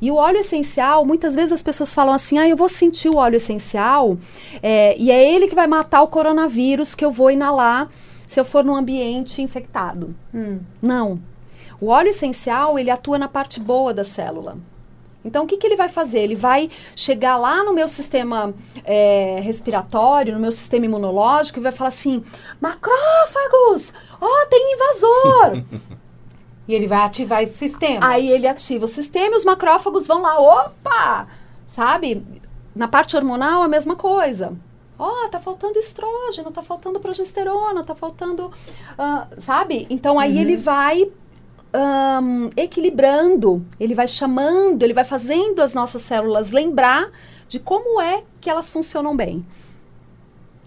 [0.00, 3.16] E o óleo essencial, muitas vezes as pessoas falam assim: ah, eu vou sentir o
[3.16, 4.16] óleo essencial
[4.62, 7.90] é, e é ele que vai matar o coronavírus que eu vou inalar
[8.26, 10.14] se eu for num ambiente infectado.
[10.32, 10.60] Hum.
[10.80, 11.20] Não.
[11.80, 14.56] O óleo essencial, ele atua na parte boa da célula.
[15.24, 16.20] Então, o que, que ele vai fazer?
[16.20, 18.54] Ele vai chegar lá no meu sistema
[18.84, 22.22] é, respiratório, no meu sistema imunológico e vai falar assim:
[22.60, 23.92] macrófagos!
[24.20, 25.62] Ó, tem invasor!
[26.68, 28.06] E ele vai ativar esse sistema.
[28.06, 31.26] Aí ele ativa o sistema e os macrófagos vão lá, opa!
[31.66, 32.24] Sabe?
[32.76, 34.56] Na parte hormonal, a mesma coisa.
[34.96, 38.52] Ó, tá faltando estrógeno, tá faltando progesterona, tá faltando.
[38.96, 39.88] ah, sabe?
[39.90, 41.10] Então aí ele vai
[41.72, 47.10] ahn, equilibrando, ele vai chamando, ele vai fazendo as nossas células lembrar
[47.48, 49.44] de como é que elas funcionam bem.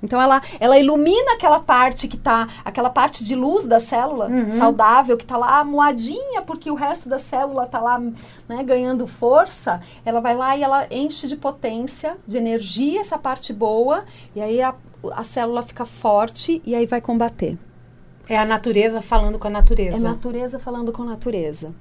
[0.04, 5.16] Então ela, ela ilumina aquela parte que tá, aquela parte de luz da célula saudável
[5.16, 7.98] que tá lá moadinha porque o resto da célula tá lá,
[8.50, 9.82] né, ganhando força.
[10.04, 14.04] Ela vai lá e ela enche de potência, de energia essa parte boa
[14.36, 14.76] e aí a,
[15.14, 17.58] a célula fica forte e aí vai combater.
[18.34, 19.98] É a natureza falando com a natureza.
[19.98, 21.72] É natureza falando com natureza.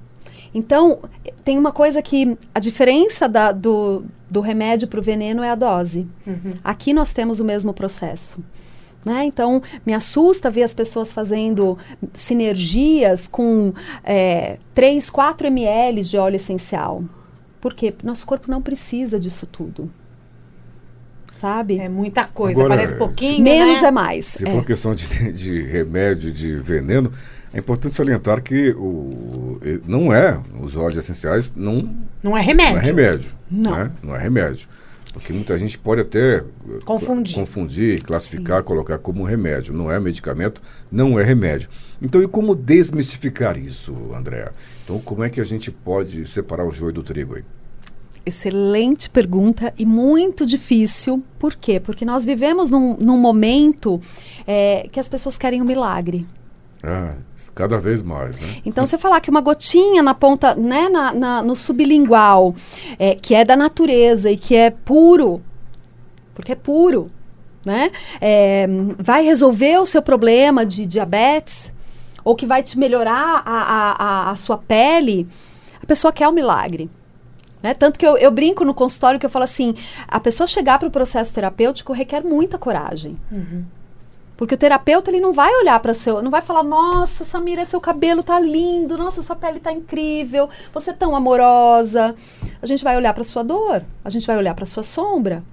[0.55, 0.99] Então,
[1.45, 5.55] tem uma coisa que a diferença da- do, do remédio para o veneno é a
[5.55, 6.07] dose.
[6.27, 6.55] Uhum.
[6.63, 8.43] Aqui nós temos o mesmo processo.
[9.05, 9.25] Né?
[9.25, 11.77] Então, me assusta ver as pessoas fazendo
[12.13, 13.73] sinergias com
[14.05, 17.03] é, 3, 4 ml de óleo essencial.
[17.61, 17.95] Por quê?
[18.05, 19.91] Nosso corpo não precisa disso tudo.
[21.43, 21.79] Sabe?
[21.81, 23.43] É muita coisa, Agora, parece pouquinho.
[23.43, 23.89] Menos né?
[23.89, 24.25] é mais.
[24.27, 24.51] Se É.
[24.53, 27.13] for questão de, de remédio, de veneno,
[27.53, 32.79] é importante salientar que o, não é, os óleos essenciais não, Não é não remédio.
[32.79, 33.31] é remédio.
[33.51, 33.73] Não.
[33.73, 33.91] Né?
[34.03, 34.69] Não é remédio.
[35.13, 36.43] Porque muita gente pode até eh,
[36.87, 37.35] Confundir.
[37.35, 39.75] confundir, classificar, colocar como remédio.
[39.75, 41.69] Não é medicamento, não é remédio.
[42.01, 44.49] Então, e como desmistificar isso, André?
[44.85, 47.45] Então, como é que a gente pode separar o joio do trigo aí?
[48.25, 51.23] Excelente pergunta e muito difícil.
[51.39, 51.81] Por quê?
[51.81, 54.01] Porque nós vivemos num, num momento
[54.47, 56.25] é, que as pessoas querem um milagre.
[56.83, 57.15] Ah,
[57.55, 58.57] cada vez mais, né?
[58.65, 62.55] Então, se eu falar que uma gotinha na ponta, né, na, na- no sublingual,
[62.99, 65.43] é, que é da natureza e que é puro,
[66.35, 67.11] porque é puro,
[67.65, 68.67] né, é,
[68.99, 71.71] vai resolver o seu problema de diabetes,
[72.25, 75.27] ou que vai te melhorar a, a, a, a sua pele,
[75.83, 76.89] a pessoa quer o milagre.
[77.63, 77.75] Né?
[77.75, 79.75] Tanto que eu, eu brinco no consultório que eu falo assim,
[80.09, 83.17] a pessoa chegar para o processo terapêutico requer muita coragem.
[84.37, 87.81] Porque o terapeuta ele não vai olhar para seu, não vai falar: "Nossa, Samira, seu
[87.81, 92.17] cabelo tá lindo, nossa, sua pele tá incrível, você é tão amorosa".
[92.61, 95.45] A gente vai olhar para sua dor, a gente vai olhar para sua sombra.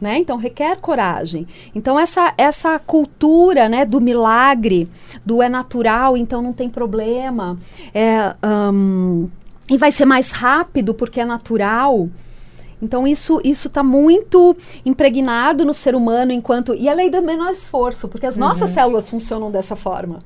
[0.00, 0.18] Né?
[0.18, 1.46] Então requer coragem.
[1.74, 4.90] Então essa essa cultura, né, do milagre,
[5.24, 7.56] do é natural, então não tem problema,
[7.94, 8.34] é,
[8.72, 9.28] hum,
[9.70, 12.08] e vai ser mais rápido porque é natural.
[12.80, 17.50] Então isso isso está muito impregnado no ser humano enquanto e a lei do menor
[17.52, 20.22] esforço, porque as nossas células funcionam dessa forma.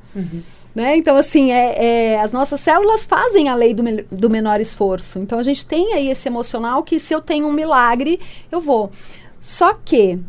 [0.72, 0.96] Né?
[0.96, 5.18] Então, assim, é, é, as nossas células fazem a lei do, me- do menor esforço.
[5.18, 8.20] Então, a gente tem aí esse emocional que se eu tenho um milagre,
[8.52, 8.88] eu vou.
[9.40, 10.20] Só que,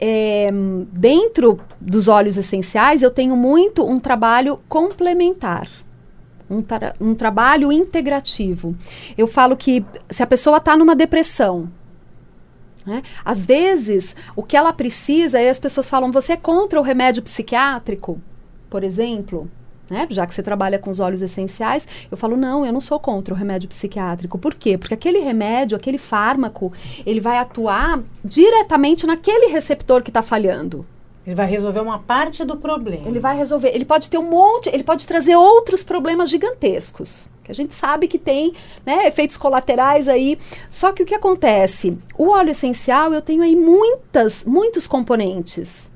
[0.00, 0.48] é,
[0.90, 5.68] dentro dos óleos essenciais, eu tenho muito um trabalho complementar.
[6.48, 8.76] Um, tra- um trabalho integrativo.
[9.16, 11.70] Eu falo que se a pessoa está numa depressão,
[12.84, 13.02] né?
[13.24, 17.22] Às vezes, o que ela precisa, aí as pessoas falam, você é contra o remédio
[17.22, 18.20] psiquiátrico,
[18.68, 19.50] por exemplo?
[19.88, 20.06] Né?
[20.10, 23.32] Já que você trabalha com os óleos essenciais, eu falo, não, eu não sou contra
[23.32, 24.38] o remédio psiquiátrico.
[24.38, 24.76] Por quê?
[24.76, 26.72] Porque aquele remédio, aquele fármaco,
[27.06, 30.86] ele vai atuar diretamente naquele receptor que está falhando.
[31.26, 33.08] Ele vai resolver uma parte do problema.
[33.08, 33.68] Ele vai resolver.
[33.74, 37.26] Ele pode ter um monte, ele pode trazer outros problemas gigantescos.
[37.42, 38.54] Que a gente sabe que tem
[38.86, 40.38] né, efeitos colaterais aí.
[40.70, 41.96] Só que o que acontece?
[42.16, 45.90] O óleo essencial, eu tenho aí muitas, muitos componentes.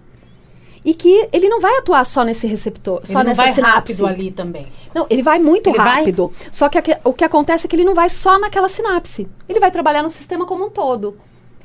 [0.84, 3.92] E que ele não vai atuar só nesse receptor, Ele só nessa vai sinapse.
[3.92, 4.66] rápido ali também.
[4.94, 5.98] Não, ele vai muito Ele vai?
[6.00, 6.32] rápido.
[6.52, 9.28] Só que o que acontece é que ele não vai só naquela sinapse.
[9.48, 11.16] Ele vai trabalhar no sistema como um todo.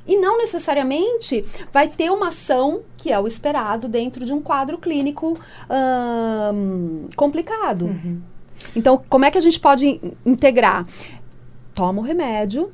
[0.05, 4.77] E não necessariamente vai ter uma ação que é o esperado dentro de um quadro
[4.77, 5.39] clínico
[5.69, 7.85] ahn, complicado.
[7.85, 8.21] Uhum.
[8.75, 10.85] Então, como é que a gente pode in- integrar?
[11.73, 12.71] Toma o remédio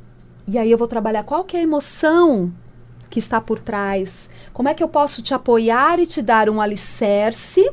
[0.47, 2.51] e aí eu vou trabalhar qual que é a emoção
[3.09, 4.29] que está por trás.
[4.53, 7.71] Como é que eu posso te apoiar e te dar um alicerce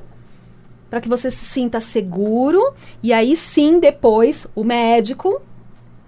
[0.88, 5.42] para que você se sinta seguro e aí sim depois o médico,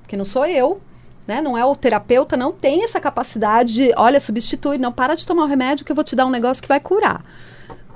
[0.06, 0.80] que não sou eu,
[1.28, 5.26] né, não é o terapeuta, não tem essa capacidade de, olha, substitui, não para de
[5.26, 7.22] tomar o remédio que eu vou te dar um negócio que vai curar.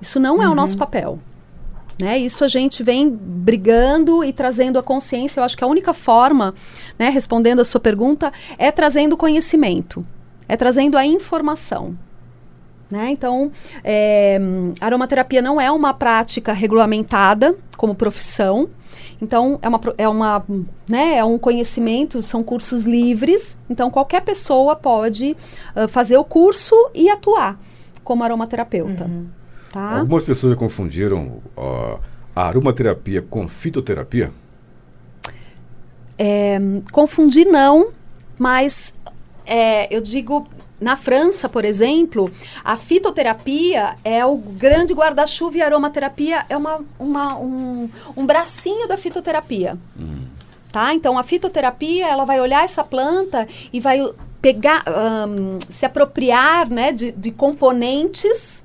[0.03, 1.19] Isso não é o nosso papel.
[1.99, 2.19] Né?
[2.19, 5.41] Isso a gente vem brigando e trazendo a consciência.
[5.41, 6.55] Eu acho que a única forma,
[6.99, 10.05] né, respondendo a sua pergunta, é trazendo conhecimento,
[10.47, 11.97] é trazendo a informação.
[12.91, 13.11] Né?
[13.13, 13.51] Então,
[13.83, 14.39] é,
[14.79, 18.69] aromaterapia não é uma prática regulamentada como profissão.
[19.23, 20.45] Então, é, uma, é, uma,
[20.89, 23.57] né, é um conhecimento, são cursos livres.
[23.71, 25.37] Então, qualquer pessoa pode
[25.77, 27.57] ah, fazer o curso e atuar
[28.03, 29.09] como aromaterapeuta.
[29.73, 30.01] Tá?
[30.01, 31.99] Algumas pessoas já confundiram ó,
[32.35, 34.33] a aromaterapia com fitoterapia.
[36.93, 37.91] Confundir não,
[38.37, 38.93] mas
[39.47, 40.49] é, eu digo,
[40.83, 42.31] na França, por exemplo,
[42.65, 48.87] a fitoterapia é o grande guarda-chuva e a aromaterapia é uma, uma- um, um bracinho
[48.89, 49.79] da fitoterapia.
[50.71, 50.95] Tá?
[50.95, 54.01] Então, a fitoterapia, ela vai olhar essa planta e vai
[54.41, 58.65] pegar, ahn, se apropriar né, de, de componentes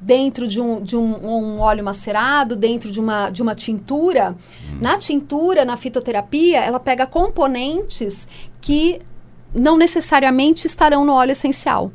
[0.00, 4.34] dentro de, um, de um, um óleo macerado, dentro de uma, de uma tintura.
[4.80, 8.26] Na tintura, na fitoterapia, ela pega componentes
[8.60, 9.00] que
[9.54, 11.92] não necessariamente estarão no óleo essencial.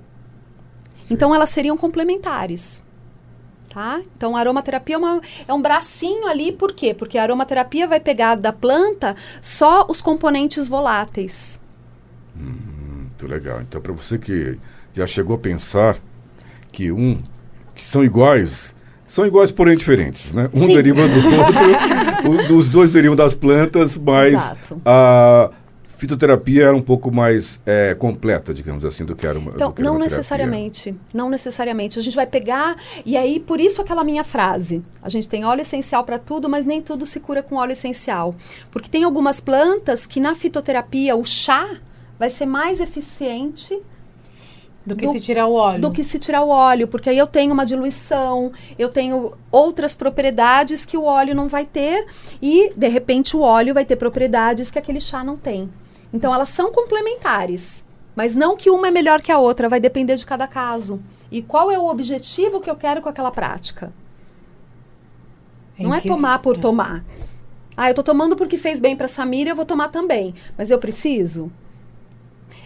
[1.10, 2.84] Então, elas seriam complementares.
[3.70, 4.02] Tá?
[4.16, 6.94] Então, a aromaterapia é, uma- é um bracinho ali, por quê?
[6.94, 11.60] Porque a aromaterapia vai pegar da planta só os componentes voláteis.
[12.36, 13.62] Muito legal.
[13.62, 14.58] Então, para você que
[14.94, 15.98] já chegou a pensar
[16.72, 17.18] que um
[17.76, 18.74] que são iguais,
[19.06, 20.50] são iguais, porém diferentes, né?
[20.56, 20.74] Um Sim.
[20.76, 21.16] deriva do
[22.32, 24.82] outro, o- os dois derivam das plantas, mas Exato.
[24.86, 25.52] a
[25.98, 29.82] fitoterapia era um pouco mais é, completa, digamos assim, do que era uma Então, que
[29.82, 30.18] não aromaterapia.
[30.18, 30.96] necessariamente.
[31.14, 31.98] Não necessariamente.
[32.00, 34.84] A gente vai pegar, e aí, por isso aquela minha frase.
[35.02, 38.36] A gente tem óleo essencial para tudo, mas nem tudo se cura com óleo essencial.
[38.72, 41.78] Porque tem algumas plantas que na fitoterapia, o chá
[42.20, 43.78] vai ser mais eficiente
[44.86, 45.82] Do que Do- se tirar o óleo.
[45.82, 49.96] do que se tirar o óleo, porque aí eu tenho uma diluição, eu tenho outras
[49.96, 52.06] propriedades que o óleo não vai ter
[52.42, 55.70] e de repente o óleo vai ter propriedades que aquele chá não tem.
[56.16, 60.16] Então elas são complementares, mas não que uma é melhor que a outra, vai depender
[60.16, 61.02] de cada caso.
[61.30, 63.92] E qual é o objetivo que eu quero com aquela prática?
[65.78, 67.04] Não é que- tomar por tomar.
[67.76, 70.80] Ah, eu tô tomando porque fez bem para Samira, eu vou tomar também, mas eu
[70.80, 71.52] preciso?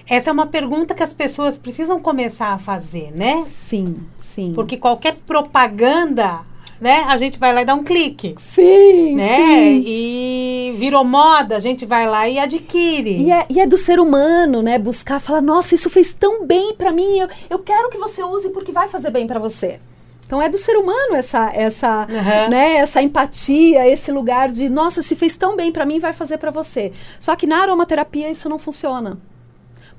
[0.05, 3.43] Essa é uma pergunta que as pessoas precisam começar a fazer, né?
[3.47, 4.53] Sim, sim.
[4.53, 6.41] Porque qualquer propaganda,
[6.79, 7.03] né?
[7.07, 8.35] A gente vai lá e dá um clique.
[8.39, 9.35] sim, né?
[9.35, 9.83] sim.
[9.85, 13.17] E virou moda, a gente vai lá e adquire.
[13.17, 14.79] E é, e é do ser humano, né?
[14.79, 18.49] Buscar, falar, nossa, isso fez tão bem pra mim, eu, eu quero que você use
[18.49, 19.79] porque vai fazer bem pra você.
[20.25, 22.49] Então é do ser humano essa essa, Aham.
[22.49, 26.37] né, essa empatia, esse lugar de, nossa, se fez tão bem pra mim, vai fazer
[26.37, 26.91] pra você.
[27.19, 29.17] Só que na aromaterapia isso não funciona.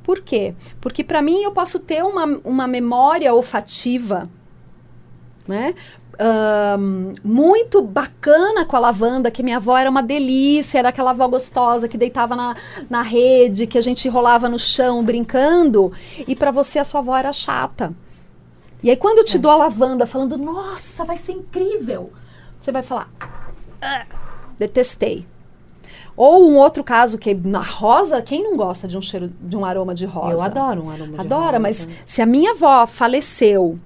[0.05, 0.55] Por quê?
[0.81, 4.31] Porque pra mim eu posso ter uma, uma memória olfativa,
[5.49, 5.75] né?
[6.23, 11.27] Ahn, muito bacana com a lavanda, que minha avó era uma delícia, era aquela avó
[11.27, 12.55] gostosa que deitava na,
[12.91, 15.91] na rede, que a gente rolava no chão brincando,
[16.29, 17.95] e pra você a sua avó era chata.
[18.83, 22.13] E aí quando eu te dou a lavanda falando, nossa, vai ser incrível,
[22.59, 23.09] você vai falar,
[23.81, 24.05] "Ah,
[24.59, 25.27] detestei.
[26.15, 29.65] Ou um outro caso que na rosa, quem não gosta de um cheiro, de um
[29.65, 30.35] aroma de rosa?
[30.35, 31.59] Eu adoro um aroma de Adora, rosa.
[31.59, 33.79] mas se a minha avó faleceu.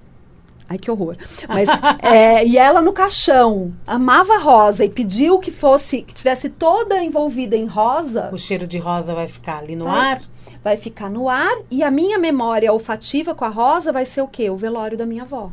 [0.67, 1.15] Ai, que horror.
[1.47, 1.69] Mas,
[2.01, 7.55] é, e ela no caixão amava rosa e pediu que fosse, que tivesse toda envolvida
[7.55, 10.13] em rosa, O cheiro de rosa vai ficar ali no Vai.
[10.13, 10.21] ar.
[10.63, 14.27] vai ficar no ar e a minha memória olfativa com a rosa vai ser o
[14.27, 14.49] quê?
[14.49, 15.51] O velório da minha avó.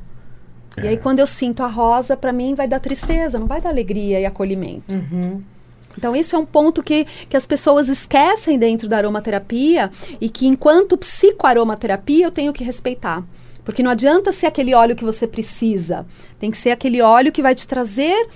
[0.83, 3.69] E aí, quando eu sinto a rosa, pra mim vai dar tristeza, não vai dar
[3.69, 4.95] alegria e acolhimento.
[4.95, 5.43] Uhum.
[5.99, 10.47] Então, isso é um ponto que, que as pessoas esquecem dentro da aromaterapia e que,
[10.47, 13.23] enquanto psicoaromaterapia, eu tenho que respeitar.
[13.65, 16.05] Porque não adianta ser aquele óleo que você precisa.
[16.39, 18.29] Tem que ser aquele óleo que vai te trazer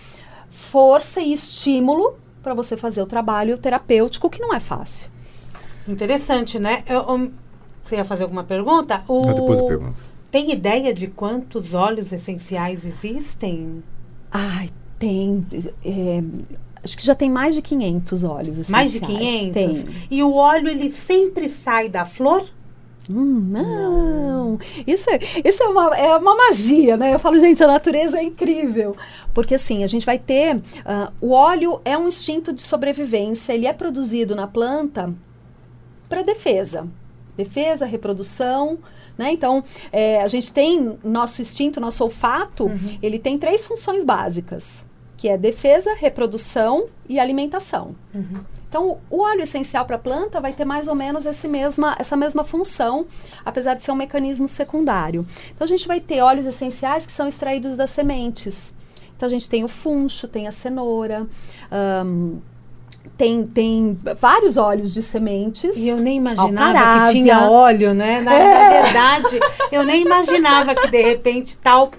[0.51, 5.11] força e estímulo para você fazer o trabalho terapêutico, que não é fácil.
[5.89, 6.83] Interessante, né?
[6.87, 7.31] Eu- eu-
[7.83, 9.03] você ia fazer alguma pergunta?
[9.09, 9.23] O...
[9.27, 9.97] Não, depois eu pergunto.
[10.31, 13.83] Tem ideia de quantos óleos essenciais existem?
[14.31, 15.47] Ai, tem.
[15.85, 16.23] é,
[16.83, 18.71] acho que já tem mais de 500 óleos essenciais.
[18.71, 19.53] Mais de 500?
[19.53, 19.87] Tem.
[20.11, 22.45] E o óleo, ele sempre sai da flor?
[23.09, 24.59] Hum, não.
[24.87, 27.15] Isso, é, isso é, uma, é uma magia, né?
[27.15, 28.97] Eu falo, gente, a natureza é incrível.
[29.33, 30.61] Porque assim, a gente vai ter.
[30.85, 35.13] ah, o óleo é um instinto de sobrevivência, ele é produzido na planta
[36.09, 36.87] para defesa.
[37.37, 38.79] Defesa, reprodução.
[39.17, 39.33] Né?
[39.33, 42.71] Então, é, a gente tem nosso instinto, nosso olfato,
[43.03, 44.85] ele tem três funções básicas,
[45.17, 47.95] que é defesa, reprodução e alimentação.
[48.77, 52.15] Então, o óleo essencial para a planta vai ter mais ou menos esse mesma, essa
[52.15, 53.07] mesma função,
[53.43, 55.27] apesar de ser um mecanismo secundário.
[55.55, 58.75] Então, a gente vai ter óleos essenciais que são extraídos das sementes.
[59.17, 61.27] Então, a gente tem o funcho, tem a cenoura,
[61.73, 62.37] ahn,
[63.17, 65.75] tem, tem vários óleos de sementes.
[65.75, 67.07] E eu nem imaginava Alcarávia.
[67.07, 68.21] que tinha óleo, né?
[68.21, 69.41] Na, na verdade,
[69.73, 71.91] eu nem imaginava que de repente tal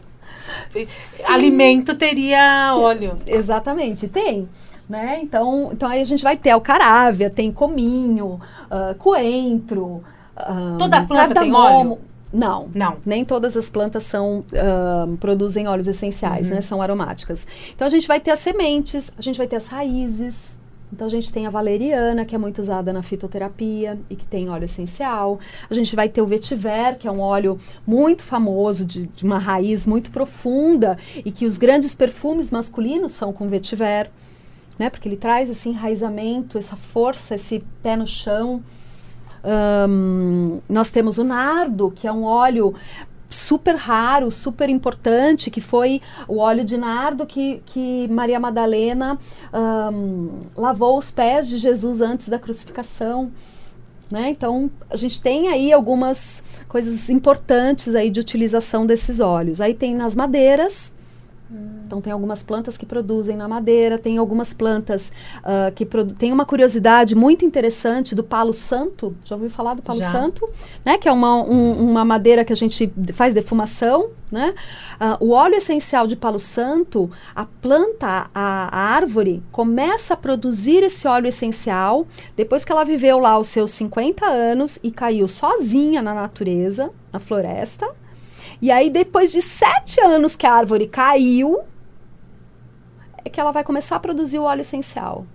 [1.25, 3.17] alimento teria óleo.
[3.25, 4.47] Exatamente, tem.
[4.87, 5.19] Né?
[5.21, 8.39] Então, então aí a gente vai ter alcarávia, tem cominho,
[8.71, 10.01] ah, coentro.
[10.35, 11.99] ah, Toda planta tem óleo?
[12.31, 12.69] Não.
[12.73, 12.97] Não.
[13.05, 16.61] Nem todas as plantas são, ah, produzem óleos essenciais, né?
[16.61, 17.45] São aromáticas.
[17.75, 20.57] Então a gente vai ter as sementes, a gente vai ter as raízes.
[20.91, 24.49] Então a gente tem a valeriana, que é muito usada na fitoterapia e que tem
[24.49, 25.37] óleo essencial.
[25.69, 29.37] A gente vai ter o vetiver, que é um óleo muito famoso, de, de uma
[29.37, 34.09] raiz muito profunda e que os grandes perfumes masculinos são com vetiver,
[34.77, 34.89] né?
[34.89, 38.63] Porque ele traz esse enraizamento, essa força, esse pé no chão.
[39.43, 42.75] Ahn, nós temos o nardo, que é um óleo
[43.29, 49.19] super raro, super importante, que foi o óleo de nardo que, que Maria Madalena
[49.51, 53.31] ahn, lavou os pés de Jesus antes da crucificação.
[54.09, 54.29] Né?
[54.29, 59.59] Então, a gente tem aí algumas coisas importantes aí de utilização desses óleos.
[59.59, 60.93] Aí tem nas madeiras,
[61.85, 65.85] Então tem algumas plantas que produzem na madeira, tem algumas plantas uh, que
[66.17, 69.15] tem uma curiosidade muito interessante do palo santo.
[69.23, 70.11] Já ouviu falar do palo Já.
[70.11, 70.47] santo?
[70.83, 70.97] Né?
[70.97, 74.09] Que é uma, um, uma madeira que a gente faz defumação.
[74.29, 74.53] Né?
[74.99, 80.83] Uh, o óleo essencial de palo santo, a planta, a, a árvore, começa a produzir
[80.83, 86.01] esse óleo essencial depois que ela viveu lá os seus 50 anos e caiu sozinha
[86.01, 87.87] na natureza, na floresta
[88.61, 91.61] e aí, depois de sete anos que a árvore caiu,
[93.23, 95.25] é que ela vai começar a produzir o óleo essencial.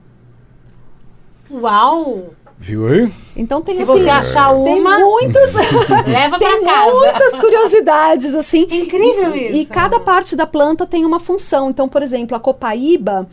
[1.50, 2.34] Uau!
[2.58, 3.12] Viu aí?
[3.36, 4.64] Então tem Se assim, você achar uma,
[4.96, 5.52] tem muitas,
[6.06, 6.92] leva tem casa.
[6.92, 8.62] muitas curiosidades assim.
[8.70, 9.56] Incrível e, isso.
[9.56, 11.70] E cada parte da planta tem uma função.
[11.70, 13.28] Então, por exemplo, a copaíba,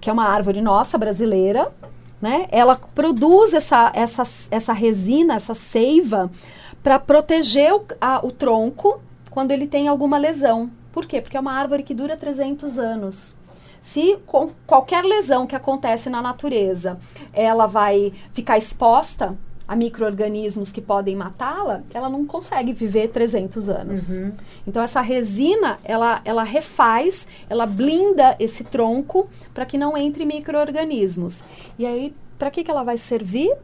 [0.00, 1.70] que é uma árvore nossa brasileira,
[2.20, 2.46] né?
[2.50, 6.30] Ela produz essa, essa, essa resina, essa seiva
[6.82, 9.00] para proteger o, a, o tronco
[9.32, 10.70] quando ele tem alguma lesão.
[10.92, 11.20] Por quê?
[11.20, 13.34] Porque é uma árvore que dura 300 anos.
[13.80, 16.98] Se com qualquer lesão que acontece na natureza,
[17.32, 24.10] ela vai ficar exposta a micro-organismos que podem matá-la, ela não consegue viver 300 anos.
[24.10, 24.32] Uhum.
[24.66, 31.42] Então, essa resina, ela, ela refaz, ela blinda esse tronco para que não entre micro-organismos.
[31.78, 33.56] E aí, para que, que ela vai servir?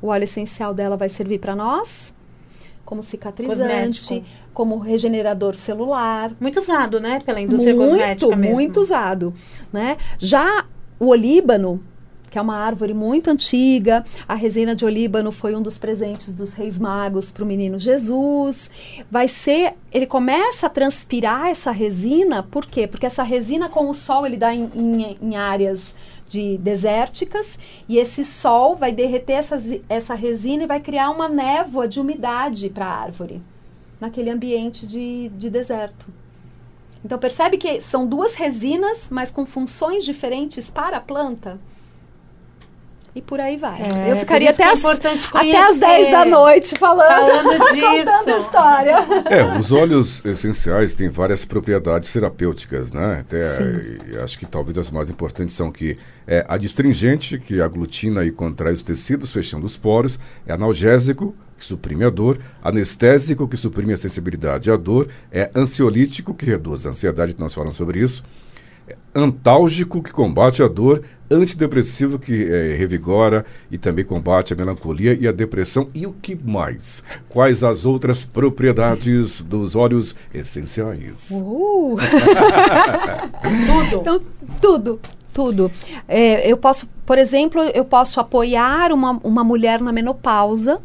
[0.00, 2.14] O óleo essencial dela vai servir para nós
[2.92, 4.26] como cicatrizante, Cosmético.
[4.52, 6.32] Como regenerador celular.
[6.40, 8.54] Muito usado, né, pela indústria muito, cosmética mesmo.
[8.54, 9.34] Muito usado,
[9.72, 9.96] né?
[10.18, 10.64] Já
[10.98, 11.82] o olíbano,
[12.30, 14.04] que é uma árvore muito antiga.
[14.26, 18.70] A resina de olíbano foi um dos presentes dos reis magos para o menino Jesus.
[19.10, 22.86] Vai ser, ele começa a transpirar essa resina, por quê?
[22.86, 25.94] Porque essa resina com o sol ele dá em, em, em áreas
[26.26, 31.86] de desérticas e esse sol vai derreter essas, essa resina e vai criar uma névoa
[31.86, 33.42] de umidade para a árvore
[34.02, 36.06] naquele ambiente de, de deserto.
[37.04, 41.56] Então percebe que são duas resinas, mas com funções diferentes para a planta.
[43.14, 43.80] E por aí vai.
[43.80, 47.86] É, eu ficaria até, é as, até as 10 da noite falando, falando disso.
[47.98, 48.96] contando a história.
[49.30, 53.18] É, os óleos essenciais têm várias propriedades terapêuticas, né?
[53.20, 55.96] Até, acho que talvez as mais importantes são que
[56.26, 62.04] é adstringente, que aglutina e contrai os tecidos, fechando os poros, é analgésico, que suprime
[62.04, 67.36] a dor, anestésico, que suprime a sensibilidade à dor, é ansiolítico, que reduz a ansiedade,
[67.38, 68.24] nós falamos sobre isso,
[69.14, 75.28] antálgico, que combate a dor, antidepressivo, que é, revigora e também combate a melancolia e
[75.28, 75.88] a depressão.
[75.94, 77.04] E o que mais?
[77.28, 81.28] Quais as outras propriedades dos óleos essenciais?
[81.30, 81.96] Uh.
[83.66, 84.00] tudo.
[84.00, 84.22] Então,
[84.60, 85.00] tudo.
[85.32, 85.70] Tudo.
[86.06, 90.82] É, eu posso, por exemplo, eu posso apoiar uma, uma mulher na menopausa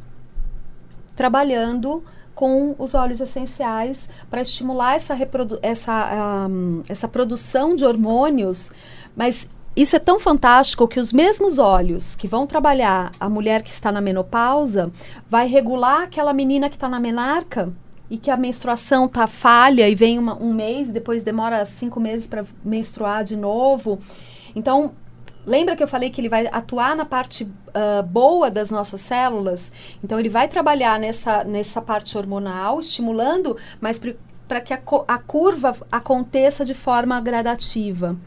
[1.17, 2.03] trabalhando
[2.35, 5.17] com os óleos essenciais para estimular essa,
[5.63, 8.71] essa, um, essa produção de hormônios,
[9.15, 13.69] mas isso é tão fantástico que os mesmos óleos que vão trabalhar a mulher que
[13.69, 14.91] está na menopausa
[15.27, 17.73] vai regular aquela menina que está na menarca
[18.09, 22.27] e que a menstruação tá falha e vem uma, um mês, depois demora cinco meses
[22.27, 23.99] para menstruar de novo.
[24.55, 24.93] Então,
[25.47, 29.71] Lembra que eu falei que ele vai atuar na parte uh, boa das nossas células?
[30.03, 33.97] Então, ele vai trabalhar nessa, nessa parte hormonal, estimulando, mas
[34.45, 38.17] para que a, a curva aconteça de forma gradativa.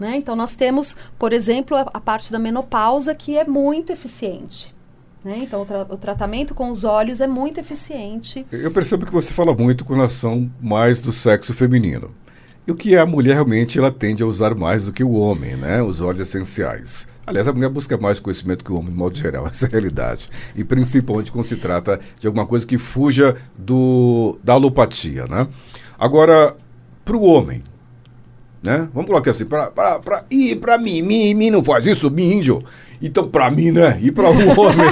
[0.00, 0.16] Né?
[0.16, 4.74] Então, nós temos, por exemplo, a, a, parte da menopausa, que é muito eficiente.
[5.22, 5.40] Né?
[5.42, 8.46] Então, o, tra o, tratamento com os olhos é muito eficiente.
[8.50, 12.14] Eu percebo que você fala muito com relação mais do sexo feminino.
[12.66, 15.56] E o que a mulher realmente ela tende a usar mais do que o homem,
[15.56, 15.82] né?
[15.82, 17.06] Os óleos essenciais.
[17.24, 19.70] Aliás, a mulher busca mais conhecimento que o homem, de modo geral, essa é a
[19.72, 20.28] realidade.
[20.54, 25.46] E principalmente quando se trata de alguma coisa que fuja do, da alopatia, né?
[25.98, 26.56] Agora,
[27.04, 27.62] para o homem,
[28.62, 28.88] né?
[28.92, 32.62] Vamos colocar assim, para e para mim, mim, mim não faz isso, mim índio.
[33.00, 33.98] Então, para mim, né?
[34.00, 34.86] E para o homem,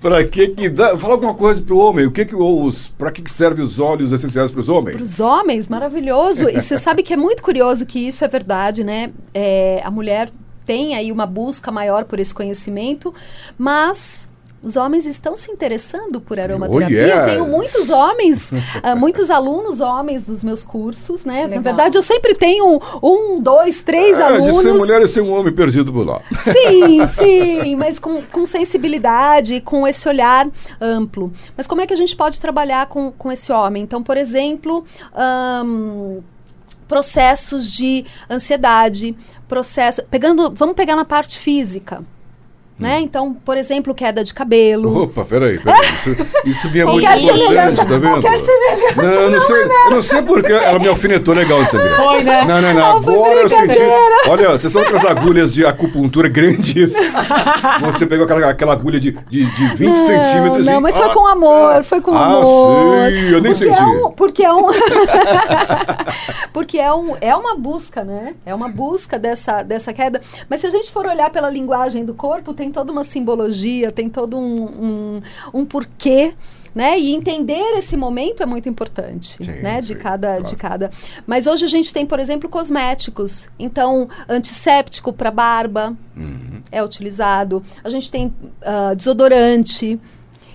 [0.00, 0.96] para que que dá?
[0.96, 2.06] Fala alguma coisa para o homem.
[2.06, 4.96] O que que os, para que que serve os óleos essenciais para os homens?
[4.96, 6.48] Para os homens, maravilhoso.
[6.48, 9.10] e você sabe que é muito curioso que isso é verdade, né?
[9.34, 10.30] É, a mulher
[10.64, 13.12] tem aí uma busca maior por esse conhecimento,
[13.58, 14.28] mas
[14.62, 17.02] os homens estão se interessando por aromaterapia.
[17.02, 17.18] Oh, yes.
[17.18, 21.44] Eu tenho muitos homens, uh, muitos alunos homens dos meus cursos, né?
[21.44, 21.56] Legal.
[21.56, 24.56] Na verdade, eu sempre tenho um, dois, três é, alunos.
[24.56, 26.20] De ser mulher e ser um homem perdido por lá.
[26.42, 30.46] Sim, sim, mas com, com sensibilidade, com esse olhar
[30.80, 31.32] amplo.
[31.56, 33.82] Mas como é que a gente pode trabalhar com, com esse homem?
[33.82, 34.84] Então, por exemplo,
[35.64, 36.20] um,
[36.86, 39.16] processos de ansiedade,
[39.48, 40.02] processo.
[40.10, 42.04] Pegando, vamos pegar na parte física
[42.80, 42.98] Né?
[43.00, 45.02] Então, por exemplo, queda de cabelo.
[45.02, 45.80] Opa, peraí, peraí.
[46.00, 46.16] Isso,
[46.46, 48.00] isso me é muito Qualquer importante, tá vendo?
[48.22, 51.94] qualquer semelhança Não, eu não sei, eu não sei porque ela me alfinetou legal, Samir.
[51.94, 52.44] Foi, né?
[52.46, 52.80] Não, não, não.
[52.80, 53.60] Não, Agora eu senti.
[53.66, 54.16] brincadeira.
[54.28, 56.94] Olha, vocês são com as agulhas de acupuntura grandes.
[57.82, 61.06] Você pegou aquela, aquela agulha de, de, de 20 não, centímetros Não, e- mas foi
[61.06, 61.82] Ah, com amor, tá.
[61.82, 63.10] foi com ah, amor.
[63.10, 63.78] sim, eu nem porque senti.
[63.80, 64.66] É um, porque é um.
[66.52, 68.34] porque é, um, é uma busca, né?
[68.46, 70.20] É uma busca dessa, dessa queda.
[70.48, 74.08] Mas se a gente for olhar pela linguagem do corpo, tem toda uma simbologia, tem
[74.08, 75.22] todo um, um,
[75.54, 76.34] um porquê.
[76.72, 77.00] Né?
[77.00, 79.80] E entender esse momento é muito importante, Sim, né?
[79.80, 80.42] De sim, cada, claro.
[80.44, 80.90] de cada.
[81.26, 83.48] Mas hoje a gente tem, por exemplo, cosméticos.
[83.58, 86.62] Então, antisséptico para barba, Uhum.
[86.70, 87.60] é utilizado.
[87.82, 89.98] A gente tem ah, desodorante.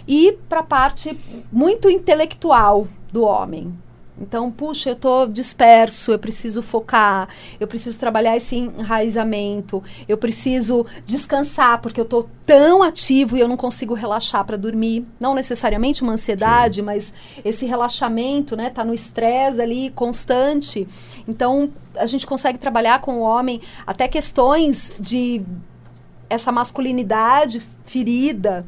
[0.07, 1.20] E para a parte
[1.51, 3.74] muito intelectual do homem.
[4.20, 7.28] Então, puxa, eu estou disperso, eu preciso focar,
[7.59, 13.47] eu preciso trabalhar esse enraizamento, eu preciso descansar, porque eu estou tão ativo e eu
[13.47, 15.05] não consigo relaxar para dormir.
[15.20, 17.13] Não necessariamente uma ansiedade, mas
[17.43, 18.70] esse relaxamento, né?
[18.70, 20.88] Tá no estresse ali constante.
[21.28, 25.41] Então, a gente consegue trabalhar com o homem até questões de
[26.30, 28.66] essa masculinidade ferida,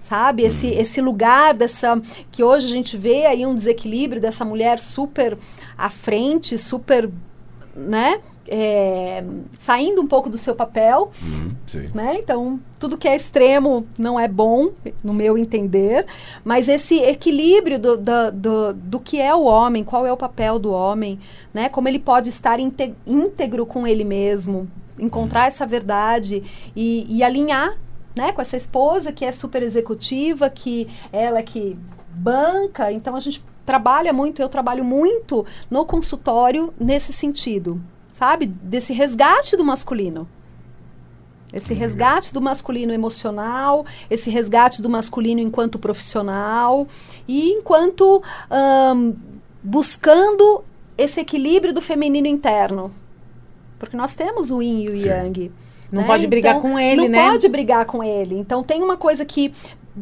[0.00, 0.42] sabe?
[0.42, 2.00] Esse, esse lugar dessa
[2.32, 5.38] que hoje a gente vê aí um desequilíbrio dessa mulher super
[5.78, 7.08] à frente, super,
[7.76, 8.20] né?
[8.52, 9.22] É,
[9.52, 11.54] saindo um pouco do seu papel, Uhum,
[11.94, 12.16] né?
[12.18, 14.70] Então, tudo que é extremo não é bom,
[15.04, 16.04] no meu entender,
[16.42, 20.58] mas esse equilíbrio do, do, do, do que é o homem, qual é o papel
[20.58, 21.20] do homem,
[21.54, 21.68] né?
[21.68, 24.66] Como ele pode estar íntegro com ele mesmo,
[24.98, 26.42] encontrar essa verdade
[26.74, 27.76] e, e alinhar,
[28.14, 28.32] né?
[28.32, 31.78] Com essa esposa que é super executiva, que ela é que
[32.12, 37.80] banca, então a gente trabalha muito, eu trabalho muito no consultório nesse sentido,
[38.12, 38.46] sabe?
[38.46, 40.28] Desse resgate do masculino.
[41.52, 46.86] Esse resgate do masculino emocional, esse resgate do masculino enquanto profissional
[47.26, 48.22] e enquanto
[49.62, 50.62] buscando
[50.96, 52.92] esse equilíbrio do feminino interno.
[53.78, 55.08] Porque nós temos o yin e o Sim.
[55.08, 55.52] yang.
[55.90, 56.06] Não né?
[56.06, 57.30] pode brigar Então, com ele, não né?
[57.30, 58.36] pode brigar com ele.
[58.38, 59.52] Então tem uma coisa que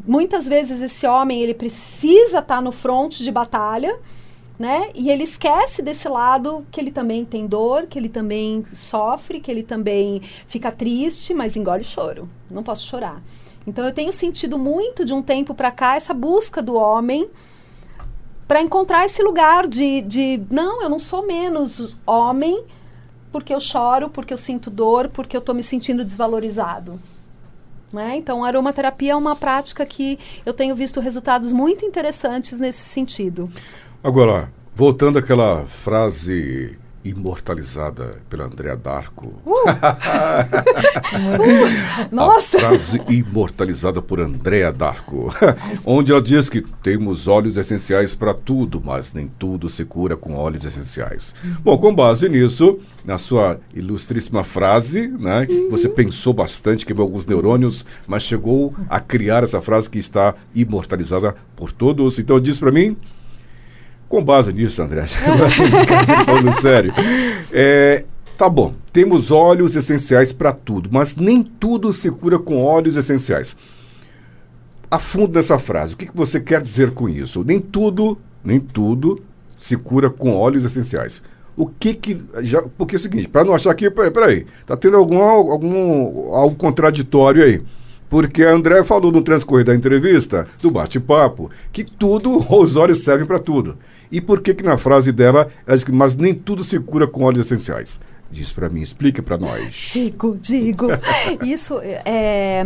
[0.06, 3.96] muitas vezes esse homem ele precisa estar no fronte de batalha,
[4.58, 4.90] né?
[4.94, 9.50] E ele esquece desse lado que ele também tem dor, que ele também sofre, que
[9.50, 12.28] ele também fica triste, mas engole choro.
[12.50, 13.22] Não posso chorar.
[13.66, 17.28] Então eu tenho sentido muito de um tempo para cá essa busca do homem
[18.48, 22.64] para encontrar esse lugar de, de não, eu não sou menos homem
[23.32, 26.98] porque eu choro, porque eu sinto dor, porque eu estou me sentindo desvalorizado.
[27.92, 28.16] Né?
[28.16, 33.50] Então, a aromaterapia é uma prática que eu tenho visto resultados muito interessantes nesse sentido.
[34.02, 39.34] Agora, voltando àquela frase imortalizada pela Andrea Darko.
[42.10, 42.56] Nossa!
[42.56, 45.32] A frase imortalizada por Andrea Darko,
[45.84, 50.34] onde ela diz que temos óleos essenciais para tudo, mas nem tudo se cura com
[50.34, 51.34] óleos essenciais.
[51.60, 57.84] Bom, com base nisso, na sua ilustríssima frase, né, você pensou bastante, quebrou alguns neurônios,
[58.06, 62.18] mas chegou a criar essa frase que está imortalizada por todos.
[62.18, 62.96] Então diz para mim,
[64.08, 65.06] com base nisso, André,
[66.24, 66.92] falando sério,
[67.52, 68.04] é,
[68.36, 73.56] tá bom, temos óleos essenciais para tudo, mas nem tudo se cura com óleos essenciais.
[74.90, 77.44] Afundo nessa frase, o que, que você quer dizer com isso?
[77.44, 79.22] Nem tudo, nem tudo
[79.58, 81.22] se cura com óleos essenciais.
[81.54, 82.22] O que que.
[82.40, 83.90] Já, porque é o seguinte, para não achar que.
[83.90, 87.60] Peraí, tá tendo algum, algum algo contraditório aí.
[88.08, 93.26] Porque a André falou no transcorrer da entrevista, do bate-papo, que tudo, os óleos servem
[93.26, 93.76] para tudo.
[94.10, 97.06] E por que que na frase dela, ela diz que, mas nem tudo se cura
[97.06, 98.00] com óleos essenciais?
[98.30, 99.90] Diz para mim, explica para nós.
[99.92, 100.86] Digo, digo.
[101.42, 102.62] Isso é.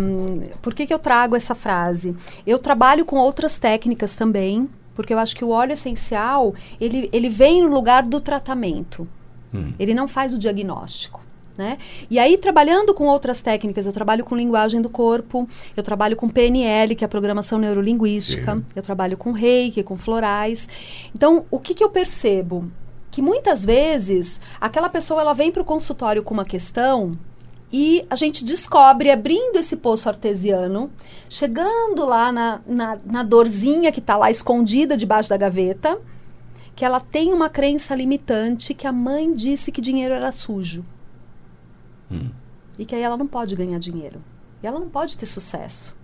[0.60, 2.16] Por que, que eu trago essa frase?
[2.44, 7.28] Eu trabalho com outras técnicas também, porque eu acho que o óleo essencial ele, ele
[7.28, 9.06] vem no lugar do tratamento.
[9.54, 9.72] Hum.
[9.78, 11.20] Ele não faz o diagnóstico.
[11.56, 11.76] Né?
[12.10, 15.46] E aí, trabalhando com outras técnicas, eu trabalho com linguagem do corpo,
[15.76, 18.64] eu trabalho com PNL, que é a programação neurolinguística, Sim.
[18.74, 20.68] eu trabalho com reiki, com florais.
[21.14, 22.70] Então, o que, que eu percebo?
[23.10, 27.12] Que muitas vezes aquela pessoa ela vem para o consultório com uma questão
[27.72, 30.90] e a gente descobre, abrindo esse poço artesiano,
[31.28, 35.98] chegando lá na, na, na dorzinha que está lá escondida debaixo da gaveta,
[36.76, 40.84] que ela tem uma crença limitante que a mãe disse que dinheiro era sujo.
[42.12, 42.30] Hum.
[42.78, 44.20] E que aí ela não pode ganhar dinheiro.
[44.62, 45.94] E ela não pode ter sucesso.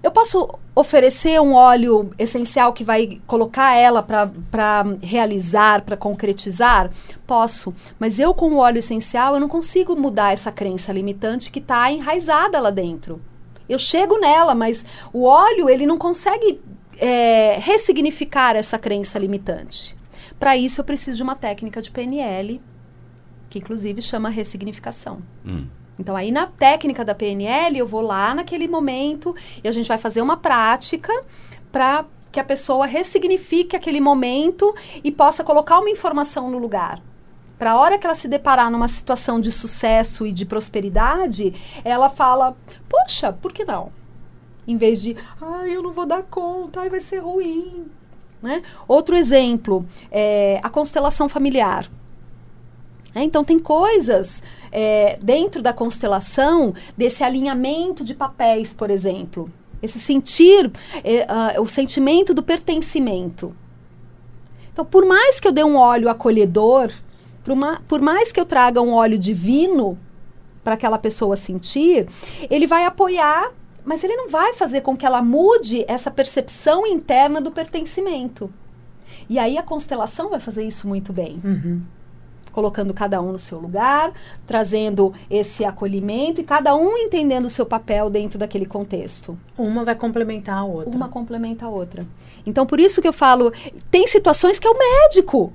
[0.00, 6.90] Eu posso oferecer um óleo essencial que vai colocar ela para realizar, para concretizar?
[7.26, 7.74] Posso.
[7.98, 11.90] Mas eu, com o óleo essencial, eu não consigo mudar essa crença limitante que está
[11.90, 13.20] enraizada lá dentro.
[13.68, 16.60] Eu chego nela, mas o óleo, ele não consegue
[16.96, 19.96] é, ressignificar essa crença limitante.
[20.38, 22.60] Para isso, eu preciso de uma técnica de PNL,
[23.48, 25.22] que inclusive chama ressignificação.
[25.46, 25.66] Hum.
[25.98, 29.98] Então, aí na técnica da PNL, eu vou lá naquele momento e a gente vai
[29.98, 31.12] fazer uma prática
[31.72, 37.02] para que a pessoa ressignifique aquele momento e possa colocar uma informação no lugar.
[37.58, 41.52] Para a hora que ela se deparar numa situação de sucesso e de prosperidade,
[41.84, 42.56] ela fala:
[42.88, 43.90] Poxa, por que não?
[44.66, 47.86] Em vez de, ai, eu não vou dar conta, ai, vai ser ruim.
[48.40, 48.62] Né?
[48.86, 51.90] Outro exemplo é a constelação familiar.
[53.14, 59.50] É, então, tem coisas é, dentro da constelação desse alinhamento de papéis, por exemplo.
[59.82, 60.70] Esse sentir,
[61.04, 63.54] é, uh, o sentimento do pertencimento.
[64.72, 66.92] Então, por mais que eu dê um óleo acolhedor,
[67.44, 69.98] por, uma, por mais que eu traga um óleo divino
[70.62, 72.08] para aquela pessoa sentir,
[72.50, 73.52] ele vai apoiar,
[73.84, 78.52] mas ele não vai fazer com que ela mude essa percepção interna do pertencimento.
[79.30, 81.40] E aí a constelação vai fazer isso muito bem.
[81.44, 81.82] Uhum
[82.52, 84.12] colocando cada um no seu lugar,
[84.46, 89.38] trazendo esse acolhimento e cada um entendendo o seu papel dentro daquele contexto.
[89.56, 90.96] Uma vai complementar a outra.
[90.96, 92.06] Uma complementa a outra.
[92.46, 93.52] Então, por isso que eu falo,
[93.90, 95.52] tem situações que é o médico.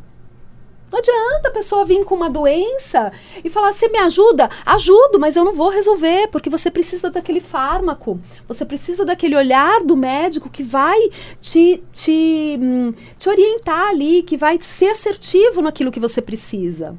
[0.93, 3.11] Não adianta a pessoa vir com uma doença
[3.43, 4.47] e falar: você me ajuda?
[4.63, 8.19] Ajudo, mas eu não vou resolver, porque você precisa daquele fármaco.
[8.47, 10.99] Você precisa daquele olhar do médico que vai
[11.41, 16.95] te, te, hum, te orientar ali, que vai ser assertivo naquilo que você precisa.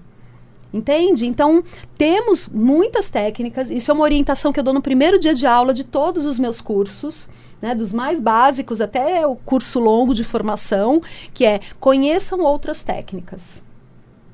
[0.73, 1.25] Entende?
[1.25, 1.63] Então,
[1.97, 3.71] temos muitas técnicas.
[3.71, 6.37] Isso é uma orientação que eu dou no primeiro dia de aula de todos os
[6.37, 7.29] meus cursos.
[7.63, 11.01] Né, dos mais básicos até o curso longo de formação,
[11.33, 13.64] que é conheçam outras técnicas.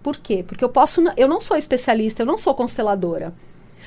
[0.03, 0.45] Por quê?
[0.47, 1.03] Porque eu posso.
[1.17, 3.35] Eu não sou especialista, eu não sou consteladora.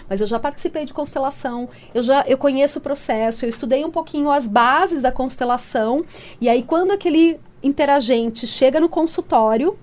[0.10, 3.92] Mas eu já participei de constelação, eu já eu conheço o processo, eu estudei um
[3.92, 6.04] pouquinho as bases da constelação.
[6.42, 9.78] E aí, quando aquele interagente chega no consultório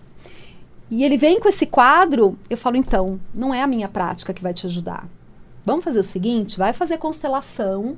[0.91, 4.43] e ele vem com esse quadro, eu falo, então, não é a minha prática que
[4.43, 5.09] vai te ajudar.
[5.65, 7.97] Vamos fazer o seguinte: vai fazer constelação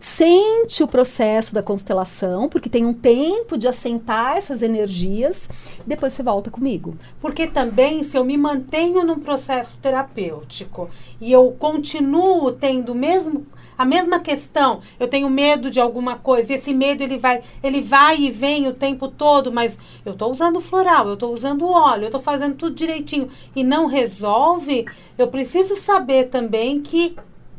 [0.00, 5.48] sente o processo da constelação, porque tem um tempo de assentar essas energias,
[5.86, 6.96] depois você volta comigo.
[7.20, 10.88] Porque também, se eu me mantenho num processo terapêutico
[11.20, 13.46] e eu continuo tendo mesmo
[13.76, 17.80] a mesma questão, eu tenho medo de alguma coisa, e esse medo ele vai, ele
[17.80, 22.02] vai e vem o tempo todo, mas eu estou usando floral, eu estou usando óleo,
[22.02, 24.84] eu estou fazendo tudo direitinho e não resolve,
[25.16, 27.14] eu preciso saber também que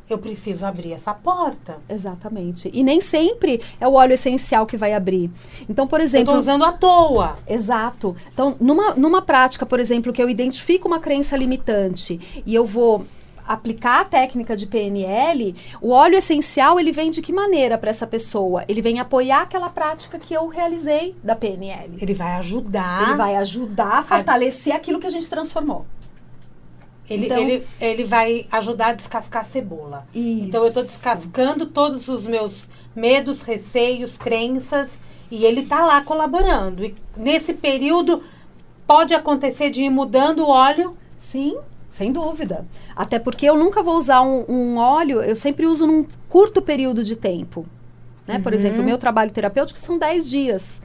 [0.09, 1.77] eu preciso abrir essa porta.
[1.87, 2.69] Exatamente.
[2.73, 5.29] E nem sempre é o óleo essencial que vai abrir.
[5.69, 6.33] Então, por exemplo.
[6.33, 7.39] Estou usando à toa.
[7.47, 8.15] Exato.
[8.33, 13.05] Então, numa, numa prática, por exemplo, que eu identifico uma crença limitante e eu vou
[13.49, 18.05] aplicar a técnica de PNL, o óleo essencial ele vem de que maneira para essa
[18.05, 18.63] pessoa?
[18.67, 21.97] Ele vem apoiar aquela prática que eu realizei da PNL.
[21.99, 23.07] Ele vai ajudar.
[23.07, 24.75] Ele vai ajudar a fortalecer a...
[24.75, 25.83] aquilo que a gente transformou.
[27.09, 30.07] Ele, então, ele, ele vai ajudar a descascar a cebola.
[30.13, 30.45] Isso.
[30.45, 34.91] Então eu estou descascando todos os meus medos, receios, crenças
[35.31, 36.85] e ele está lá colaborando.
[36.85, 38.23] E nesse período
[38.85, 40.95] pode acontecer de ir mudando o óleo?
[41.17, 41.57] Sim,
[41.89, 42.65] sem dúvida.
[42.95, 47.03] Até porque eu nunca vou usar um, um óleo, eu sempre uso num curto período
[47.03, 47.65] de tempo.
[48.27, 48.35] Né?
[48.35, 48.43] Uhum.
[48.43, 50.81] Por exemplo, o meu trabalho terapêutico são 10 dias.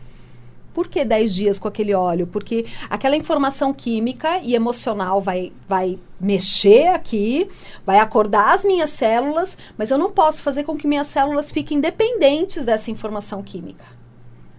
[0.74, 2.26] Por que 10 dias com aquele óleo?
[2.26, 7.48] Porque aquela informação química e emocional vai, vai mexer aqui,
[7.86, 11.80] vai acordar as minhas células, mas eu não posso fazer com que minhas células fiquem
[11.80, 13.84] dependentes dessa informação química.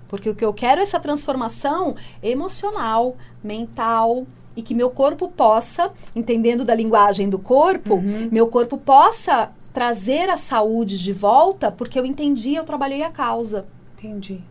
[0.08, 5.92] Porque o que eu quero é essa transformação emocional, mental, e que meu corpo possa,
[6.16, 8.30] entendendo da linguagem do corpo, uhum.
[8.32, 13.66] meu corpo possa trazer a saúde de volta, porque eu entendi, eu trabalhei a causa.
[13.98, 14.42] Entendi.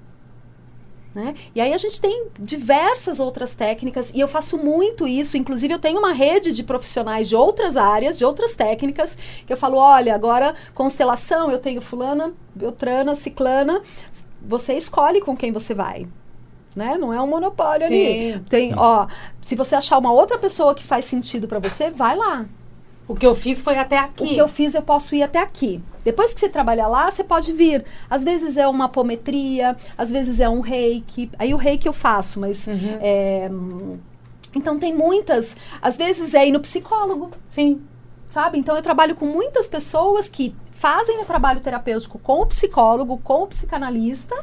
[1.15, 1.35] Né?
[1.55, 5.37] E aí a gente tem diversas outras técnicas e eu faço muito isso.
[5.37, 9.57] Inclusive, eu tenho uma rede de profissionais de outras áreas, de outras técnicas, que eu
[9.57, 13.81] falo: olha, agora constelação, eu tenho fulana, beltrana, ciclana.
[14.43, 16.09] Você escolhe com quem você vai.
[16.75, 16.99] Né?
[16.99, 17.95] Não é um monopólio Sim.
[17.95, 18.41] ali.
[18.49, 19.07] Tem, ó,
[19.41, 22.45] se você achar uma outra pessoa que faz sentido para você, vai lá.
[23.07, 24.25] O que eu fiz foi até aqui.
[24.25, 25.83] O que eu fiz, eu posso ir até aqui.
[26.03, 27.85] Depois que você trabalhar lá, você pode vir.
[28.09, 31.31] Às vezes é uma apometria, às vezes é um reiki.
[31.39, 32.67] Aí o reiki eu faço, mas.
[32.67, 32.99] Uhum.
[33.01, 33.51] É,
[34.57, 35.57] então tem muitas.
[35.83, 37.31] Às vezes é ir no psicólogo.
[37.51, 37.83] Sim.
[38.31, 38.59] Sabe?
[38.59, 43.43] Então eu trabalho com muitas pessoas que fazem o trabalho terapêutico com o psicólogo, com
[43.43, 44.35] o psicanalista.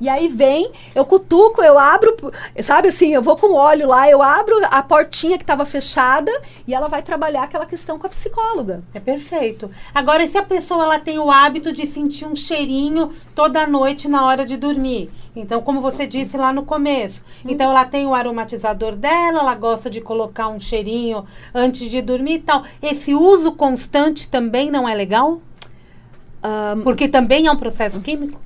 [0.00, 2.14] E aí vem, eu cutuco, eu abro,
[2.62, 6.30] sabe assim, eu vou com óleo lá, eu abro a portinha que estava fechada
[6.66, 8.82] e ela vai trabalhar aquela questão com a psicóloga.
[8.92, 9.70] É perfeito.
[9.94, 14.24] Agora, se a pessoa ela tem o hábito de sentir um cheirinho toda noite na
[14.24, 15.10] hora de dormir.
[15.36, 17.22] Então, como você disse lá no começo.
[17.44, 22.34] Então, ela tem o aromatizador dela, ela gosta de colocar um cheirinho antes de dormir
[22.34, 22.64] e tal.
[22.80, 25.40] Esse uso constante também não é legal?
[26.44, 28.40] Um, Porque também é um processo químico?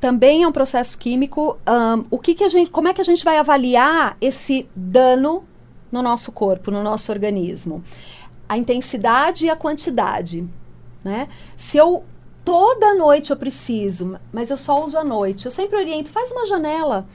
[0.00, 1.58] Também é um processo químico.
[1.66, 5.44] Um, o que, que a gente, como é que a gente vai avaliar esse dano
[5.90, 7.82] no nosso corpo, no nosso organismo?
[8.48, 10.46] A intensidade e a quantidade,
[11.02, 11.28] né?
[11.56, 12.04] Se eu
[12.44, 16.46] toda noite eu preciso, mas eu só uso à noite, eu sempre oriento, faz uma
[16.46, 17.06] janela.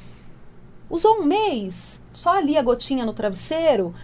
[0.90, 3.96] Usou um mês, só ali a gotinha no travesseiro,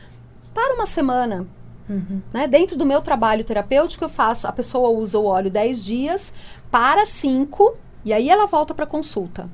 [0.53, 1.45] para uma semana.
[1.89, 2.21] Uhum.
[2.33, 2.47] Né?
[2.47, 6.33] Dentro do meu trabalho terapêutico, eu faço, a pessoa usa o óleo 10 dias,
[6.71, 7.75] para 5
[8.07, 9.49] e aí ela volta para consulta.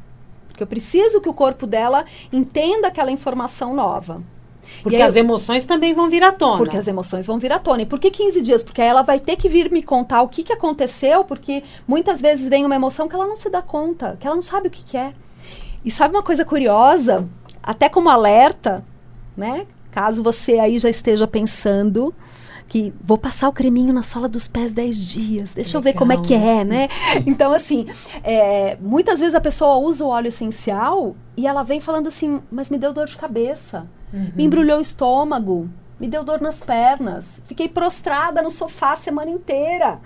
[0.47, 4.21] Porque eu preciso que o corpo dela entenda aquela informação nova.
[4.83, 6.57] Porque aí as emoções também vão vir à tona.
[6.57, 7.81] Porque as emoções vão vir à tona.
[7.81, 8.63] E por que 15 dias?
[8.63, 12.21] Porque aí ela vai ter que vir me contar o que, que aconteceu, porque muitas
[12.21, 14.71] vezes vem uma emoção que ela não se dá conta, que ela não sabe o
[14.71, 15.15] que, que é.
[15.83, 17.27] E sabe uma coisa curiosa?
[17.63, 18.85] Até como alerta,
[19.35, 19.65] né?
[19.89, 22.13] Caso você aí já esteja pensando
[22.73, 26.11] que vou passar o creminho na sola dos pés 10 dias, deixa eu ver como
[26.11, 26.87] é Legal, que é, né?
[27.23, 27.85] Então, assim,
[28.23, 32.71] é, muitas vezes a pessoa usa o óleo essencial e ela vem falando assim, mas
[32.71, 35.69] me deu dor de cabeça, me embrulhou o estômago,
[35.99, 39.99] me deu dor nas pernas, fiquei prostrada no sofá a semana inteira.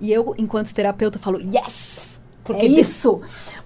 [0.00, 2.18] E eu, enquanto terapeuta, falo, yes!
[2.42, 3.22] Porque é isso.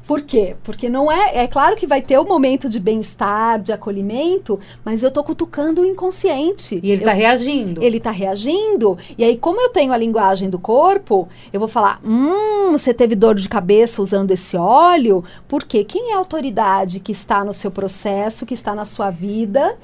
[0.08, 0.56] Por quê?
[0.64, 1.36] Porque não é.
[1.36, 5.82] É claro que vai ter o momento de bem-estar, de acolhimento, mas eu tô cutucando
[5.82, 6.80] o inconsciente.
[6.82, 7.82] E ele eu, está reagindo.
[7.82, 8.96] ele tá reagindo.
[9.18, 13.14] E aí, como eu tenho a linguagem do corpo, eu vou falar: hum, você teve
[13.14, 15.22] dor de cabeça usando esse óleo?
[15.46, 19.76] Porque quem é a autoridade que está no seu processo, que está na sua vida,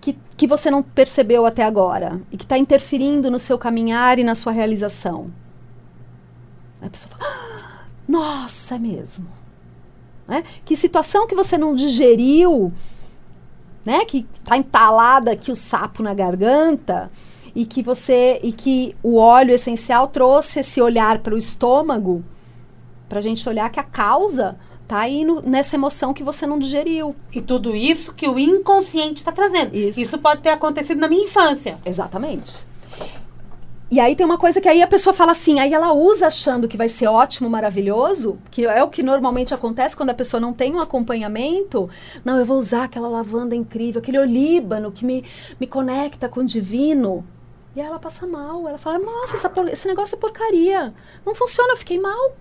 [0.00, 2.20] que, que você não percebeu até agora?
[2.32, 5.30] E que está interferindo no seu caminhar e na sua realização?
[6.82, 7.67] A pessoa fala: "Ah,
[8.08, 9.28] nossa, é mesmo.
[10.26, 10.42] Né?
[10.64, 12.72] Que situação que você não digeriu,
[13.84, 14.04] né?
[14.04, 17.10] Que está entalada aqui o sapo na garganta
[17.54, 22.22] e que você e que o óleo essencial trouxe esse olhar para o estômago
[23.08, 26.58] para a gente olhar que a causa tá aí no- nessa emoção que você não
[26.58, 27.16] digeriu.
[27.32, 29.74] E tudo isso que o inconsciente está trazendo.
[29.74, 30.18] Isso.
[30.18, 31.78] pode ter acontecido na minha infância.
[31.86, 32.66] Exatamente.
[33.90, 36.68] E aí tem uma coisa que aí a pessoa fala assim, aí ela usa achando
[36.68, 40.52] que vai ser ótimo, maravilhoso, que é o que normalmente acontece quando a pessoa não
[40.52, 41.88] tem um acompanhamento.
[42.22, 45.24] Não, eu vou usar aquela lavanda incrível, aquele olíbano que me,
[45.58, 47.24] me conecta com o divino.
[47.74, 50.92] E aí ela passa mal, ela fala, nossa, essa esse negócio é porcaria.
[51.24, 52.32] Não funciona, eu fiquei mal.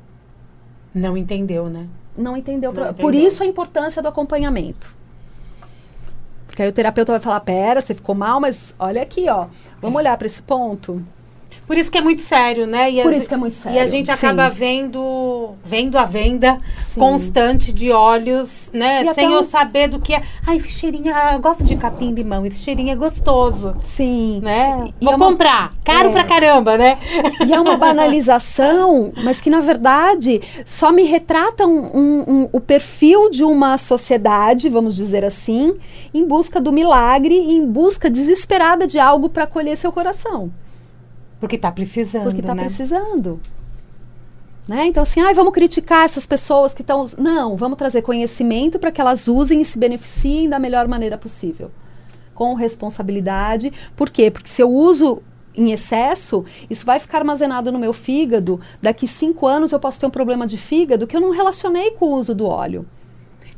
[0.93, 1.87] Não entendeu, né?
[2.17, 2.71] Não entendeu.
[2.73, 3.27] Não pra- Por entendeu.
[3.27, 4.93] isso a importância do acompanhamento.
[6.45, 9.47] Porque aí o terapeuta vai falar, pera, você ficou mal, mas olha aqui, ó.
[9.81, 11.01] Vamos olhar para esse ponto.
[11.67, 12.89] Por isso que é muito sério, né?
[12.89, 14.11] E Por as- isso que é muito E a sério, gente sim.
[14.13, 16.61] acaba vendo, vendo a venda
[16.93, 16.99] Sim.
[17.01, 19.03] constante de óleos, né?
[19.03, 20.23] E Sem eu um- saber do que é.
[20.45, 24.39] Ah, esse cheirinho, ah, eu gosto de capim limão, esse cheirinho é gostoso, Sim.
[24.41, 24.87] né?
[25.01, 26.11] E Vou é uma- comprar, caro É.
[26.13, 26.97] pra caramba, né?
[27.45, 32.61] E é uma banalização, mas que na verdade só me retrata um- um- um- o
[32.61, 35.75] perfil de uma sociedade, vamos dizer assim,
[36.13, 40.49] em busca do milagre, em busca desesperada de algo para acolher seu coração.
[41.39, 42.63] Porque tá precisando, Porque está né?
[42.65, 43.39] precisando.
[44.67, 44.85] Né?
[44.87, 47.05] Então, assim, ai, vamos criticar essas pessoas que estão.
[47.17, 51.71] Não, vamos trazer conhecimento para que elas usem e se beneficiem da melhor maneira possível.
[52.33, 53.71] Com responsabilidade.
[53.95, 54.29] Por quê?
[54.29, 55.21] Porque se eu uso
[55.55, 58.59] em excesso, isso vai ficar armazenado no meu fígado.
[58.81, 62.07] Daqui cinco anos eu posso ter um problema de fígado que eu não relacionei com
[62.07, 62.85] o uso do óleo.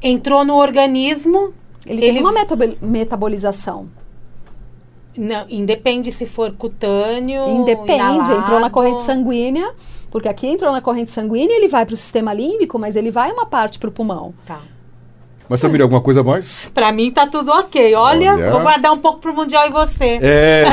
[0.02, 1.54] Entrou no organismo,
[1.86, 3.90] Ele, Ele- tem uma metabol- metabolização.
[5.18, 7.48] Não, independe se for cutâneo.
[7.50, 8.34] Independe, inalado.
[8.34, 9.72] entrou na corrente sanguínea,
[10.12, 13.32] porque aqui entrou na corrente sanguínea, ele vai para o sistema límbico, mas ele vai
[13.32, 14.34] uma parte para o pulmão.
[14.46, 14.62] Tá.
[15.50, 16.70] Mas Samir, alguma coisa a mais?
[16.76, 17.96] Pra mim tá tudo ok.
[17.96, 18.52] Olha, Olha.
[18.52, 20.20] vou guardar um pouco pro Mundial e você.
[20.22, 20.64] É,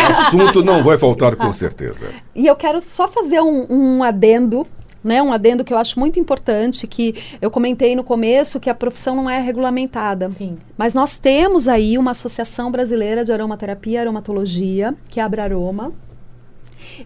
[0.26, 2.06] assunto não vai faltar com certeza.
[2.34, 4.66] E eu quero só fazer um, um adendo,
[5.04, 5.22] né?
[5.22, 9.14] Um adendo que eu acho muito importante, que eu comentei no começo que a profissão
[9.14, 10.30] não é regulamentada.
[10.36, 10.56] Sim.
[10.76, 15.92] Mas nós temos aí uma Associação Brasileira de Aromaterapia e Aromatologia, que é a Abraroma.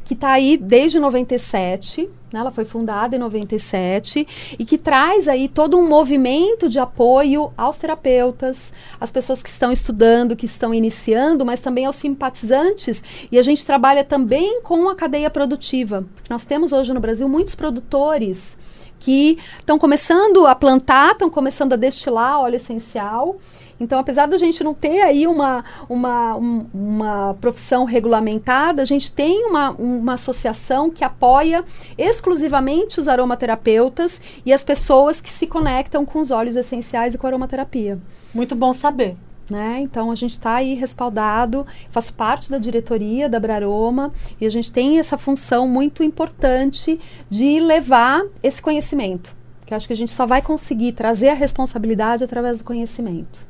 [0.04, 2.08] que está aí desde 97, né?
[2.32, 4.26] Ela foi fundada em 97
[4.58, 9.72] e que traz aí todo um movimento de apoio aos terapeutas, às pessoas que estão
[9.72, 13.02] estudando, que estão iniciando, mas também aos simpatizantes.
[13.32, 16.04] E a gente trabalha também com a cadeia produtiva.
[16.28, 18.56] Nós temos hoje no Brasil muitos produtores
[19.00, 23.36] que estão começando a plantar, estão começando a destilar óleo essencial
[23.80, 29.12] então, apesar da gente não ter aí uma, uma, um, uma profissão regulamentada, a gente
[29.12, 31.64] tem uma, uma associação que apoia
[31.96, 37.26] exclusivamente os aromaterapeutas e as pessoas que se conectam com os óleos essenciais e com
[37.26, 37.96] a aromaterapia.
[38.34, 39.16] Muito bom saber.
[39.48, 39.78] Né?
[39.80, 44.70] Então a gente está aí respaldado, faço parte da diretoria da Braroma e a gente
[44.70, 47.00] tem essa função muito importante
[47.30, 49.34] de levar esse conhecimento.
[49.64, 53.48] Que eu acho que a gente só vai conseguir trazer a responsabilidade através do conhecimento.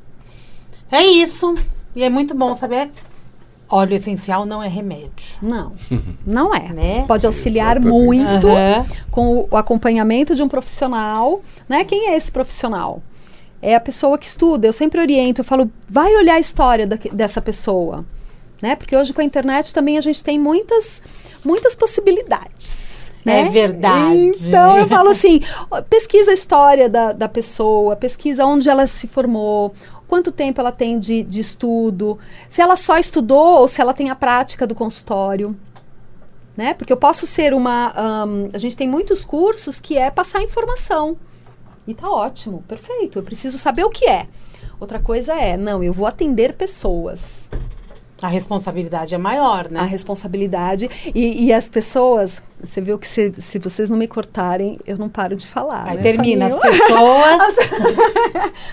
[0.90, 1.54] É isso.
[1.94, 2.90] E é muito bom saber.
[3.70, 5.36] Óleo essencial não é remédio.
[5.42, 5.72] Não,
[6.26, 6.72] não é.
[6.72, 7.04] Né?
[7.06, 8.04] Pode auxiliar Exatamente.
[8.04, 8.86] muito Aham.
[9.10, 11.42] com o acompanhamento de um profissional.
[11.68, 11.84] Né?
[11.84, 13.02] Quem é esse profissional?
[13.60, 14.66] É a pessoa que estuda.
[14.66, 18.04] Eu sempre oriento, eu falo, vai olhar a história daque- dessa pessoa.
[18.62, 18.74] Né?
[18.74, 21.02] Porque hoje com a internet também a gente tem muitas,
[21.44, 23.10] muitas possibilidades.
[23.24, 23.42] Né?
[23.42, 24.32] É verdade.
[24.40, 25.40] Então eu falo assim:
[25.90, 29.74] pesquisa a história da, da pessoa, pesquisa onde ela se formou,
[30.08, 34.10] quanto tempo ela tem de, de estudo, se ela só estudou ou se ela tem
[34.10, 35.54] a prática do consultório.
[36.56, 36.74] Né?
[36.74, 37.92] Porque eu posso ser uma.
[37.94, 41.16] ahn, a gente tem muitos cursos que é passar informação.
[41.86, 43.20] E tá ótimo, perfeito.
[43.20, 44.26] Eu preciso saber o que é.
[44.80, 47.48] Outra coisa é, não, eu vou atender pessoas.
[48.20, 49.78] A responsabilidade é maior, né?
[49.78, 50.90] A responsabilidade.
[51.14, 55.08] E, e as pessoas, você viu que se, se vocês não me cortarem, eu não
[55.08, 55.88] paro de falar.
[55.88, 56.78] Aí né, termina as Camila?
[56.78, 57.56] pessoas.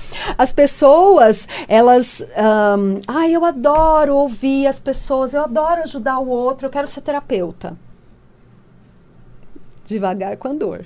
[0.38, 2.22] As pessoas, elas.
[2.36, 7.02] ahn, Ai, eu adoro ouvir as pessoas, eu adoro ajudar o outro, eu quero ser
[7.02, 7.78] terapeuta.
[9.86, 10.86] Devagar com a dor.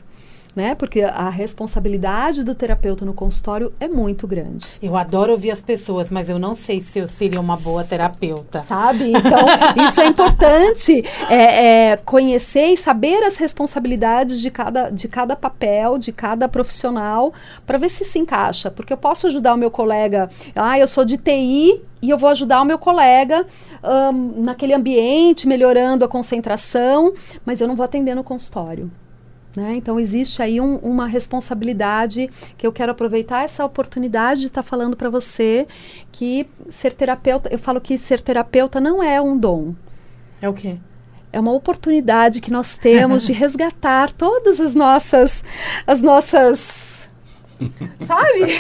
[0.56, 0.74] Né?
[0.74, 4.66] Porque a responsabilidade do terapeuta no consultório é muito grande.
[4.82, 8.62] Eu adoro ouvir as pessoas, mas eu não sei se eu seria uma boa terapeuta.
[8.62, 9.12] Sabe?
[9.12, 9.46] Então,
[9.86, 15.98] isso é importante é, é, conhecer e saber as responsabilidades de cada, de cada papel,
[15.98, 17.32] de cada profissional,
[17.66, 18.72] para ver se se encaixa.
[18.72, 22.30] Porque eu posso ajudar o meu colega, ah, eu sou de TI e eu vou
[22.30, 23.46] ajudar o meu colega
[23.84, 27.14] ahn, naquele ambiente, melhorando a concentração,
[27.46, 28.90] mas eu não vou atender no consultório.
[29.56, 29.74] Né?
[29.78, 34.96] Então existe aí um- uma responsabilidade que eu quero aproveitar essa oportunidade de estar falando
[34.96, 35.68] para você
[36.12, 39.74] que ser terapeuta, eu falo que ser terapeuta não é um dom,
[40.40, 40.78] É o quê?
[41.34, 45.44] é uma oportunidade que nós temos de resgatar todas as nossas,
[45.88, 47.10] as nossas,
[48.06, 48.60] sabe,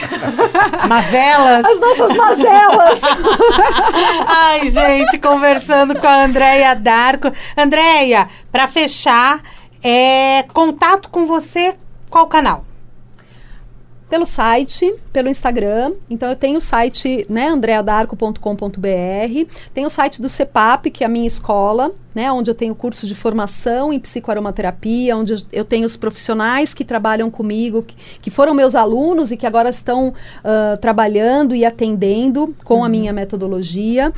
[0.87, 1.65] Mavelas?
[1.65, 2.99] as nossas mazelas.
[4.27, 7.31] Ai, gente, conversando com a Andréia Darco.
[7.55, 9.41] Andréia, para fechar,
[9.84, 11.75] é contato com você,
[12.09, 12.65] qual canal?
[14.10, 15.93] Pelo site, pelo Instagram.
[16.10, 18.39] Então eu tenho o site, né, andreadarco.com.br,
[19.74, 23.05] tem o site do CEPAP, que é a minha escola, né, onde eu tenho curso
[23.05, 28.53] de formação em psicoaromaterapia, onde eu- tenho os profissionais que trabalham comigo, que, que foram
[28.55, 30.12] meus alunos e que agora estão
[30.43, 34.12] ah, trabalhando e atendendo com a minha metodologia.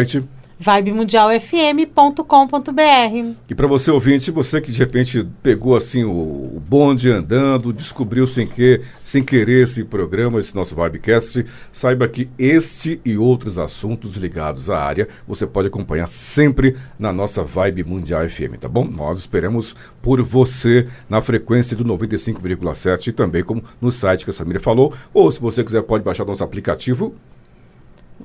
[0.62, 3.42] vibemundialfm.com.br.
[3.50, 8.28] E para você ouvinte, você que de repente pegou assim o, o bonde andando, descobriu
[8.28, 14.18] sem que, sem querer esse programa, esse nosso Vibecast, saiba que este e outros assuntos
[14.18, 18.86] ligados à área você pode acompanhar sempre na nossa Vibe Mundial FM, tá bom?
[18.86, 24.34] Nós esperamos por você na frequência do 95,7 e também como no site que a
[24.34, 27.16] Samira falou, ou se você quiser pode baixar nosso aplicativo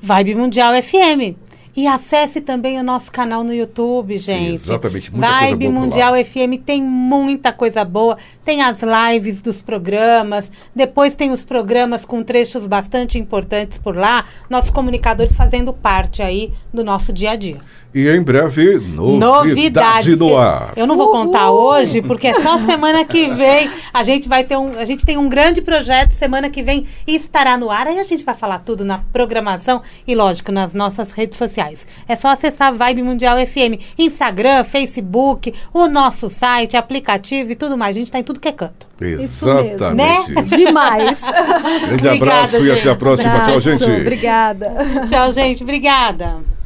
[0.02, 1.45] Vibe Mundial FM.
[1.76, 4.54] E acesse também o nosso canal no YouTube, gente.
[4.54, 6.14] Exatamente, muita coisa Vibe Mundial.
[6.14, 8.16] FM tem muita coisa boa.
[8.42, 14.24] Tem as lives dos programas, depois tem os programas com trechos bastante importantes por lá.
[14.48, 17.58] Nossos comunicadores fazendo parte aí do nosso dia a dia.
[17.96, 20.72] E em breve, novidade no ar.
[20.76, 21.62] Eu não vou contar Uhul.
[21.62, 23.70] hoje, porque é só semana que vem.
[23.90, 24.78] A gente vai ter um.
[24.78, 26.12] A gente tem um grande projeto.
[26.12, 27.86] Semana que vem estará no ar.
[27.86, 31.86] Aí a gente vai falar tudo na programação e, lógico, nas nossas redes sociais.
[32.06, 37.96] É só acessar Vibe Mundial FM, Instagram, Facebook, o nosso site, aplicativo e tudo mais.
[37.96, 38.86] A gente tá em tudo que é canto.
[39.00, 39.70] Isso mesmo.
[39.70, 40.32] Exatamente.
[40.32, 40.42] Né?
[40.42, 41.20] Demais.
[41.22, 42.98] Grande Obrigada, abraço e até a gente.
[42.98, 43.32] próxima.
[43.32, 43.90] Tchau, Abraço, gente.
[43.90, 44.74] Obrigada.
[45.08, 45.62] Tchau, gente.
[45.62, 46.56] Obrigada.